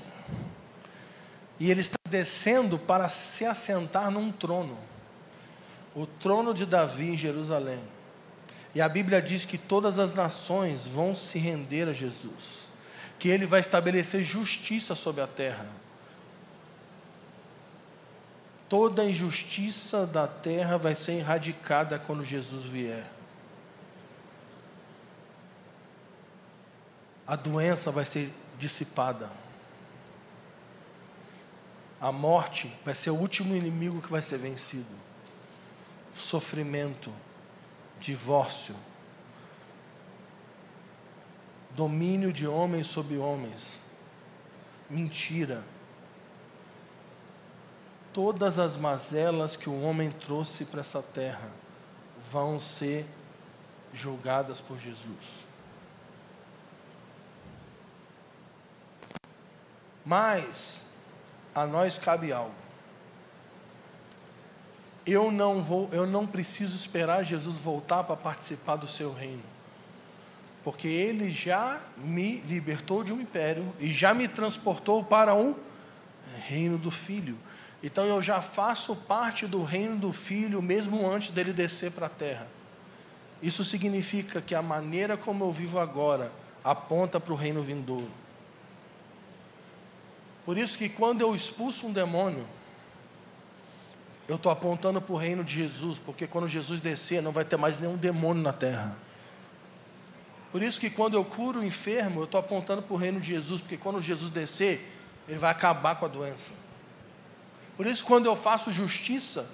E 1.58 1.70
ele 1.70 1.82
está 1.82 1.99
descendo 2.10 2.78
para 2.78 3.08
se 3.08 3.46
assentar 3.46 4.10
num 4.10 4.30
trono, 4.30 4.76
o 5.94 6.06
trono 6.06 6.52
de 6.52 6.66
Davi 6.66 7.10
em 7.10 7.16
Jerusalém. 7.16 7.82
E 8.74 8.80
a 8.80 8.88
Bíblia 8.88 9.22
diz 9.22 9.44
que 9.44 9.56
todas 9.56 9.98
as 9.98 10.14
nações 10.14 10.86
vão 10.86 11.14
se 11.14 11.38
render 11.38 11.88
a 11.88 11.92
Jesus, 11.92 12.68
que 13.18 13.28
ele 13.28 13.46
vai 13.46 13.60
estabelecer 13.60 14.22
justiça 14.22 14.94
sobre 14.94 15.22
a 15.22 15.26
terra. 15.26 15.66
Toda 18.68 19.02
a 19.02 19.04
injustiça 19.04 20.06
da 20.06 20.28
terra 20.28 20.76
vai 20.76 20.94
ser 20.94 21.14
erradicada 21.14 21.98
quando 21.98 22.24
Jesus 22.24 22.66
vier. 22.66 23.10
A 27.26 27.34
doença 27.34 27.90
vai 27.90 28.04
ser 28.04 28.32
dissipada. 28.58 29.30
A 32.00 32.10
morte 32.10 32.72
vai 32.84 32.94
ser 32.94 33.10
o 33.10 33.14
último 33.14 33.54
inimigo 33.54 34.00
que 34.00 34.10
vai 34.10 34.22
ser 34.22 34.38
vencido. 34.38 34.98
Sofrimento, 36.14 37.12
divórcio, 38.00 38.74
domínio 41.72 42.32
de 42.32 42.46
homens 42.46 42.86
sobre 42.86 43.18
homens, 43.18 43.78
mentira. 44.88 45.62
Todas 48.12 48.58
as 48.58 48.76
mazelas 48.76 49.54
que 49.54 49.68
o 49.68 49.82
homem 49.82 50.10
trouxe 50.10 50.64
para 50.64 50.80
essa 50.80 51.02
terra 51.02 51.50
vão 52.30 52.58
ser 52.58 53.06
julgadas 53.92 54.58
por 54.58 54.78
Jesus. 54.78 55.46
Mas 60.04 60.89
a 61.54 61.66
nós 61.66 61.98
cabe 61.98 62.32
algo. 62.32 62.54
eu 65.06 65.32
não 65.32 65.62
vou, 65.62 65.88
eu 65.92 66.06
não 66.06 66.26
preciso 66.26 66.76
esperar 66.76 67.24
Jesus 67.24 67.56
voltar 67.56 68.04
para 68.04 68.16
participar 68.16 68.76
do 68.76 68.86
seu 68.86 69.12
reino. 69.12 69.42
Porque 70.62 70.86
ele 70.86 71.32
já 71.32 71.80
me 71.96 72.36
libertou 72.40 73.02
de 73.02 73.12
um 73.12 73.20
império 73.20 73.72
e 73.80 73.92
já 73.92 74.12
me 74.12 74.28
transportou 74.28 75.02
para 75.02 75.34
um 75.34 75.54
reino 76.46 76.76
do 76.76 76.90
filho. 76.90 77.38
Então 77.82 78.04
eu 78.04 78.20
já 78.20 78.42
faço 78.42 78.94
parte 78.94 79.46
do 79.46 79.64
reino 79.64 79.96
do 79.96 80.12
filho 80.12 80.60
mesmo 80.60 81.08
antes 81.08 81.30
dele 81.30 81.52
descer 81.52 81.90
para 81.90 82.06
a 82.06 82.10
terra. 82.10 82.46
Isso 83.42 83.64
significa 83.64 84.42
que 84.42 84.54
a 84.54 84.60
maneira 84.60 85.16
como 85.16 85.44
eu 85.44 85.52
vivo 85.52 85.78
agora 85.78 86.30
aponta 86.62 87.18
para 87.18 87.32
o 87.32 87.36
reino 87.36 87.62
vindouro. 87.62 88.19
Por 90.50 90.58
isso 90.58 90.76
que 90.76 90.88
quando 90.88 91.20
eu 91.20 91.32
expulso 91.32 91.86
um 91.86 91.92
demônio, 91.92 92.44
eu 94.26 94.34
estou 94.34 94.50
apontando 94.50 95.00
para 95.00 95.14
o 95.14 95.16
reino 95.16 95.44
de 95.44 95.54
Jesus, 95.54 96.00
porque 96.00 96.26
quando 96.26 96.48
Jesus 96.48 96.80
descer, 96.80 97.22
não 97.22 97.30
vai 97.30 97.44
ter 97.44 97.56
mais 97.56 97.78
nenhum 97.78 97.96
demônio 97.96 98.42
na 98.42 98.52
terra. 98.52 98.98
Por 100.50 100.60
isso 100.60 100.80
que 100.80 100.90
quando 100.90 101.14
eu 101.14 101.24
curo 101.24 101.60
o 101.60 101.64
enfermo, 101.64 102.18
eu 102.18 102.24
estou 102.24 102.40
apontando 102.40 102.82
para 102.82 102.92
o 102.92 102.96
reino 102.96 103.20
de 103.20 103.28
Jesus, 103.28 103.60
porque 103.60 103.76
quando 103.76 104.02
Jesus 104.02 104.32
descer, 104.32 104.92
ele 105.28 105.38
vai 105.38 105.52
acabar 105.52 105.94
com 105.94 106.06
a 106.06 106.08
doença. 106.08 106.50
Por 107.76 107.86
isso, 107.86 108.04
quando 108.04 108.26
eu 108.26 108.34
faço 108.34 108.72
justiça 108.72 109.48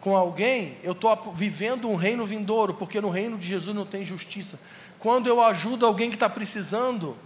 com 0.00 0.16
alguém, 0.16 0.76
eu 0.82 0.90
estou 0.90 1.32
vivendo 1.34 1.88
um 1.88 1.94
reino 1.94 2.26
vindouro, 2.26 2.74
porque 2.74 3.00
no 3.00 3.10
reino 3.10 3.38
de 3.38 3.46
Jesus 3.46 3.76
não 3.76 3.86
tem 3.86 4.04
justiça. 4.04 4.58
Quando 4.98 5.28
eu 5.28 5.40
ajudo 5.40 5.86
alguém 5.86 6.10
que 6.10 6.16
está 6.16 6.28
precisando, 6.28 7.16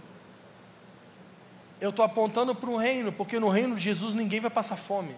eu 1.81 1.89
estou 1.89 2.05
apontando 2.05 2.53
para 2.53 2.69
um 2.69 2.77
reino, 2.77 3.11
porque 3.11 3.39
no 3.39 3.49
reino 3.49 3.75
de 3.75 3.81
Jesus 3.81 4.13
ninguém 4.13 4.39
vai 4.39 4.51
passar 4.51 4.77
fome. 4.77 5.15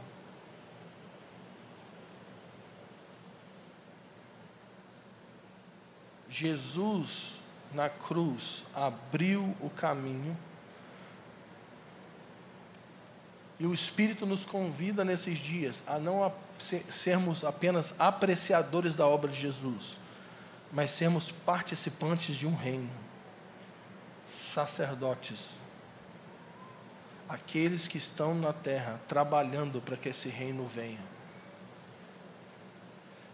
Jesus 6.30 7.42
na 7.74 7.90
cruz 7.90 8.64
abriu 8.74 9.56
o 9.60 9.70
caminho. 9.70 10.38
E 13.60 13.66
o 13.66 13.74
Espírito 13.74 14.26
nos 14.26 14.46
convida 14.46 15.04
nesses 15.04 15.38
dias 15.38 15.84
a 15.86 16.00
não 16.00 16.34
sermos 16.58 17.44
apenas 17.44 17.94
apreciadores 18.00 18.96
da 18.96 19.06
obra 19.06 19.30
de 19.30 19.40
Jesus, 19.40 19.98
mas 20.72 20.92
sermos 20.92 21.30
participantes 21.30 22.36
de 22.36 22.48
um 22.48 22.56
reino, 22.56 22.90
sacerdotes, 24.26 25.62
aqueles 27.28 27.88
que 27.88 27.98
estão 27.98 28.36
na 28.36 28.54
terra 28.54 29.00
trabalhando 29.08 29.82
para 29.82 29.98
que 29.98 30.10
esse 30.10 30.30
reino 30.30 30.68
venha. 30.68 31.04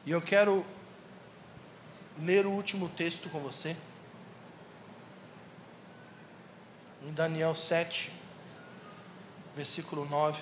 E 0.06 0.12
eu 0.12 0.22
quero 0.22 0.66
ler 2.20 2.46
o 2.46 2.52
último 2.52 2.90
texto 2.90 3.30
com 3.30 3.40
você. 3.40 3.76
Em 7.06 7.14
Daniel 7.14 7.56
7, 7.56 8.12
versículo 9.56 10.06
9. 10.06 10.42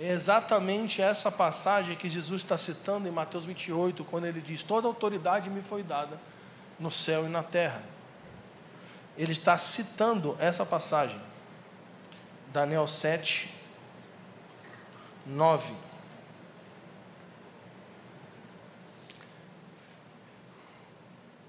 É 0.00 0.10
exatamente 0.12 1.02
essa 1.02 1.30
passagem 1.32 1.96
que 1.96 2.08
Jesus 2.08 2.42
está 2.42 2.56
citando 2.56 3.08
em 3.08 3.10
Mateus 3.10 3.44
28, 3.44 4.04
quando 4.04 4.26
ele 4.26 4.40
diz: 4.40 4.62
Toda 4.62 4.86
autoridade 4.86 5.50
me 5.50 5.60
foi 5.60 5.82
dada 5.82 6.18
no 6.78 6.90
céu 6.90 7.26
e 7.26 7.28
na 7.28 7.42
terra. 7.42 7.82
Ele 9.16 9.32
está 9.32 9.58
citando 9.58 10.36
essa 10.38 10.64
passagem. 10.64 11.20
Daniel 12.52 12.86
7, 12.86 13.52
9. 15.26 15.72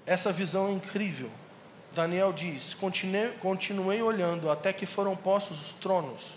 Essa 0.04 0.32
visão 0.32 0.68
é 0.68 0.72
incrível. 0.72 1.30
Daniel 1.92 2.32
diz: 2.32 2.74
continuei, 2.74 3.32
continuei 3.34 4.02
olhando 4.02 4.50
até 4.50 4.72
que 4.72 4.86
foram 4.86 5.16
postos 5.16 5.60
os 5.60 5.72
tronos, 5.74 6.32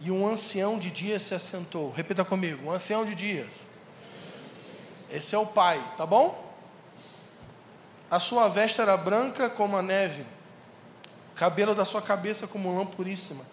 e 0.00 0.10
um 0.10 0.26
ancião 0.26 0.78
de 0.78 0.90
dias 0.90 1.22
se 1.22 1.34
assentou. 1.34 1.90
Repita 1.90 2.24
comigo: 2.24 2.66
um 2.66 2.70
ancião 2.70 3.04
de 3.04 3.14
dias. 3.14 3.48
Esse 5.10 5.34
é 5.34 5.38
o 5.38 5.46
Pai, 5.46 5.82
tá 5.96 6.06
bom? 6.06 6.49
A 8.10 8.18
sua 8.18 8.48
veste 8.48 8.80
era 8.80 8.96
branca 8.96 9.48
como 9.48 9.76
a 9.76 9.82
neve, 9.82 10.24
cabelo 11.36 11.74
da 11.74 11.84
sua 11.84 12.02
cabeça 12.02 12.46
como 12.46 12.76
lã 12.76 12.84
puríssima. 12.84 13.44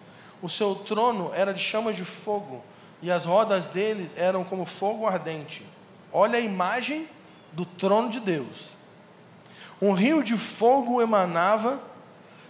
O 0.42 0.48
seu 0.48 0.74
trono 0.74 1.32
era 1.32 1.54
de 1.54 1.60
chamas 1.60 1.96
de 1.96 2.04
fogo 2.04 2.64
e 3.00 3.10
as 3.10 3.24
rodas 3.24 3.66
deles 3.66 4.10
eram 4.16 4.42
como 4.42 4.66
fogo 4.66 5.06
ardente. 5.06 5.64
Olha 6.12 6.38
a 6.38 6.40
imagem 6.40 7.08
do 7.52 7.64
trono 7.64 8.10
de 8.10 8.18
Deus. 8.18 8.76
Um 9.80 9.92
rio 9.92 10.24
de 10.24 10.36
fogo 10.36 11.00
emanava 11.00 11.80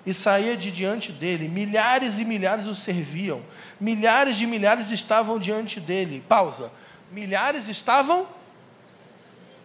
e 0.06 0.14
saía 0.14 0.56
de 0.56 0.70
diante 0.70 1.12
dele. 1.12 1.46
Milhares 1.46 2.18
e 2.18 2.24
milhares 2.24 2.66
o 2.66 2.74
serviam. 2.74 3.42
Milhares 3.78 4.38
de 4.38 4.46
milhares 4.46 4.90
estavam 4.90 5.38
diante 5.38 5.78
dele. 5.78 6.24
Pausa. 6.26 6.72
Milhares 7.10 7.68
estavam 7.68 8.26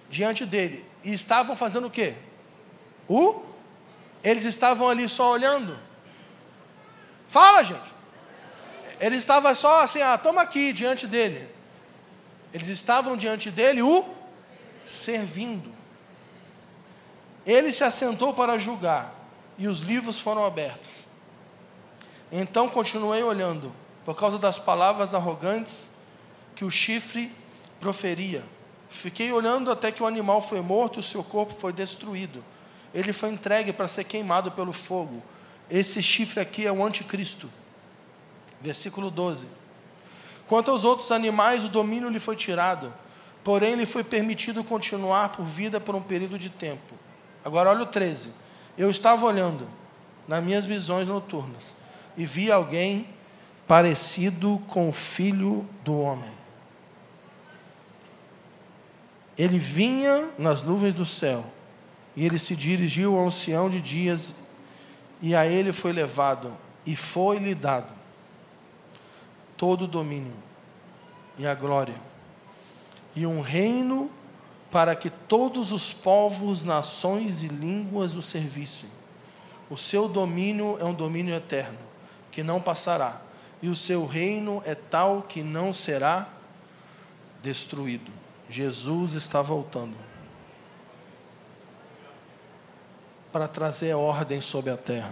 diante 0.10 0.46
dele. 0.46 0.86
E 1.06 1.14
estavam 1.14 1.56
fazendo 1.56 1.88
o 1.88 1.91
quê? 1.91 2.16
O? 3.08 3.41
Eles 4.24 4.45
estavam 4.45 4.88
ali 4.88 5.08
só 5.10 5.32
olhando. 5.32 5.78
Fala, 7.28 7.64
gente. 7.64 7.93
Ele 8.99 9.18
estava 9.18 9.54
só 9.54 9.84
assim, 9.84 10.01
ah, 10.01 10.18
toma 10.18 10.41
aqui 10.41 10.72
diante 10.72 11.08
dele. 11.08 11.49
Eles 12.54 12.70
estavam 12.70 13.18
diante 13.18 13.49
dele 13.49 13.82
o 13.82 14.06
servindo. 14.86 15.74
Ele 17.45 17.72
se 17.72 17.84
assentou 17.84 18.34
para 18.34 18.58
julgar 18.58 19.14
e 19.58 19.68
os 19.68 19.80
livros 19.80 20.20
foram 20.20 20.45
abertos. 20.45 21.08
Então 22.32 22.70
continuei 22.70 23.22
olhando, 23.22 23.74
por 24.06 24.16
causa 24.16 24.38
das 24.38 24.58
palavras 24.58 25.14
arrogantes 25.14 25.89
que 26.56 26.64
o 26.64 26.72
chifre 26.72 27.32
proferia. 27.80 28.43
Fiquei 28.89 29.32
olhando 29.32 29.72
até 29.72 29.91
que 29.91 30.01
o 30.01 30.08
animal 30.08 30.41
foi 30.41 30.62
morto 30.62 30.97
e 30.97 31.01
o 31.01 31.04
seu 31.04 31.24
corpo 31.24 31.54
foi 31.54 31.74
destruído. 31.74 32.43
Ele 32.94 33.12
foi 33.12 33.30
entregue 33.30 33.74
para 33.74 33.88
ser 33.88 34.04
queimado 34.04 34.52
pelo 34.52 34.74
fogo. 34.74 35.24
Esse 35.70 36.02
chifre 36.02 36.39
aqui 36.39 36.66
é 36.68 36.72
o 36.72 36.84
anticristo 36.84 37.50
Versículo 38.64 39.12
12. 39.12 39.46
Quanto 40.48 40.72
aos 40.72 40.86
outros 40.86 41.12
animais, 41.12 41.66
o 41.66 41.70
domínio 41.70 42.10
lhe 42.10 42.20
foi 42.20 42.38
tirado, 42.38 42.94
porém 43.44 43.76
lhe 43.76 43.86
foi 43.86 44.06
permitido 44.06 44.64
continuar 44.64 45.30
por 45.30 45.46
vida 45.46 45.82
por 45.82 45.94
um 45.94 46.02
período 46.02 46.39
de 46.39 46.50
tempo. 46.50 46.96
Agora 47.44 47.70
olha 47.70 47.84
o 47.84 47.86
13. 47.86 48.32
Eu 48.78 48.89
estava 48.89 49.26
olhando 49.26 49.68
nas 50.28 50.41
minhas 50.41 50.66
visões 50.66 51.10
noturnas 51.10 51.76
e 52.16 52.26
vi 52.26 52.50
alguém 52.50 53.06
parecido 53.68 54.62
com 54.68 54.88
o 54.88 54.94
filho 54.94 55.68
do 55.84 56.00
homem. 56.00 56.32
Ele 59.38 59.58
vinha 59.58 60.30
nas 60.38 60.64
nuvens 60.64 60.94
do 60.94 61.06
céu 61.06 61.44
e 62.16 62.26
ele 62.26 62.38
se 62.38 62.55
dirigiu 62.55 63.18
ao 63.18 63.28
ancião 63.28 63.70
de 63.70 63.82
dias 63.82 64.34
e 65.22 65.36
a 65.36 65.45
ele 65.45 65.72
foi 65.72 65.91
levado 65.91 66.55
e 66.86 66.95
foi-lhe 66.95 67.55
dado 67.55 67.88
todo 69.57 69.84
o 69.84 69.88
domínio 69.88 70.34
e 71.38 71.47
a 71.47 71.55
glória, 71.55 71.95
e 73.16 73.26
um 73.26 73.41
reino 73.41 74.11
para 74.70 74.95
que 74.95 75.09
todos 75.09 75.72
os 75.72 75.93
povos, 75.93 76.64
nações 76.64 77.43
e 77.43 77.47
línguas 77.47 78.16
o 78.16 78.22
servissem. 78.22 78.89
O 79.70 79.78
seu 79.78 80.07
domínio 80.07 80.78
é 80.80 80.84
um 80.84 80.93
domínio 80.93 81.34
eterno, 81.34 81.78
que 82.32 82.43
não 82.43 82.61
passará, 82.61 83.22
e 83.61 83.70
o 83.70 83.76
seu 83.76 84.05
reino 84.05 84.61
é 84.66 84.76
tal 84.76 85.22
que 85.22 85.41
não 85.41 85.74
será 85.74 86.28
destruído. 87.41 88.11
Jesus 88.49 89.14
está 89.14 89.41
voltando 89.41 90.12
para 93.34 93.48
trazer 93.48 93.96
ordem 93.96 94.40
sobre 94.40 94.70
a 94.70 94.78
terra. 94.78 95.12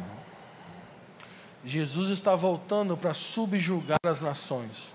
Jesus 1.65 2.11
está 2.11 2.35
voltando 2.35 2.95
para 2.95 3.15
subjugar 3.15 3.99
as 4.05 4.21
nações. 4.21 4.93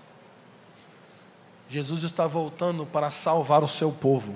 Jesus 1.67 2.03
está 2.03 2.25
voltando 2.25 2.85
para 2.85 3.11
salvar 3.11 3.63
o 3.63 3.67
seu 3.67 3.91
povo. 3.91 4.33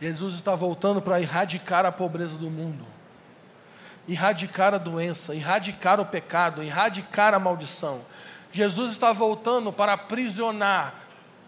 Jesus 0.00 0.34
está 0.34 0.54
voltando 0.54 1.02
para 1.02 1.20
erradicar 1.20 1.84
a 1.84 1.92
pobreza 1.92 2.36
do 2.36 2.50
mundo, 2.50 2.86
erradicar 4.08 4.72
a 4.72 4.78
doença, 4.78 5.34
erradicar 5.34 6.00
o 6.00 6.06
pecado, 6.06 6.62
erradicar 6.62 7.34
a 7.34 7.40
maldição. 7.40 8.00
Jesus 8.52 8.92
está 8.92 9.12
voltando 9.12 9.72
para 9.72 9.92
aprisionar 9.92 10.94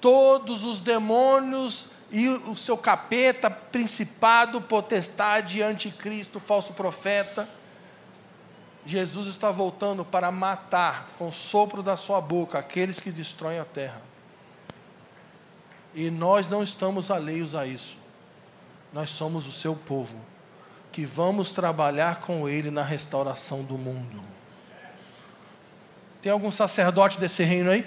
todos 0.00 0.64
os 0.64 0.80
demônios 0.80 1.91
e 2.12 2.28
o 2.28 2.54
seu 2.54 2.76
capeta, 2.76 3.50
principado, 3.50 4.60
potestade, 4.60 5.62
anticristo, 5.62 6.38
falso 6.38 6.74
profeta 6.74 7.48
Jesus 8.84 9.28
está 9.28 9.50
voltando 9.50 10.04
para 10.04 10.32
matar 10.32 11.10
com 11.16 11.28
o 11.28 11.32
sopro 11.32 11.82
da 11.82 11.96
sua 11.96 12.20
boca 12.20 12.58
aqueles 12.58 12.98
que 12.98 13.12
destroem 13.12 13.58
a 13.60 13.64
terra. 13.64 14.02
E 15.94 16.10
nós 16.10 16.48
não 16.48 16.62
estamos 16.62 17.10
alheios 17.10 17.54
a 17.54 17.64
isso. 17.66 17.96
Nós 18.92 19.08
somos 19.10 19.46
o 19.46 19.52
seu 19.52 19.76
povo, 19.76 20.18
que 20.90 21.06
vamos 21.06 21.52
trabalhar 21.52 22.20
com 22.20 22.48
ele 22.48 22.70
na 22.70 22.82
restauração 22.82 23.62
do 23.62 23.78
mundo. 23.78 24.22
Tem 26.20 26.32
algum 26.32 26.50
sacerdote 26.50 27.20
desse 27.20 27.44
reino 27.44 27.70
aí? 27.70 27.86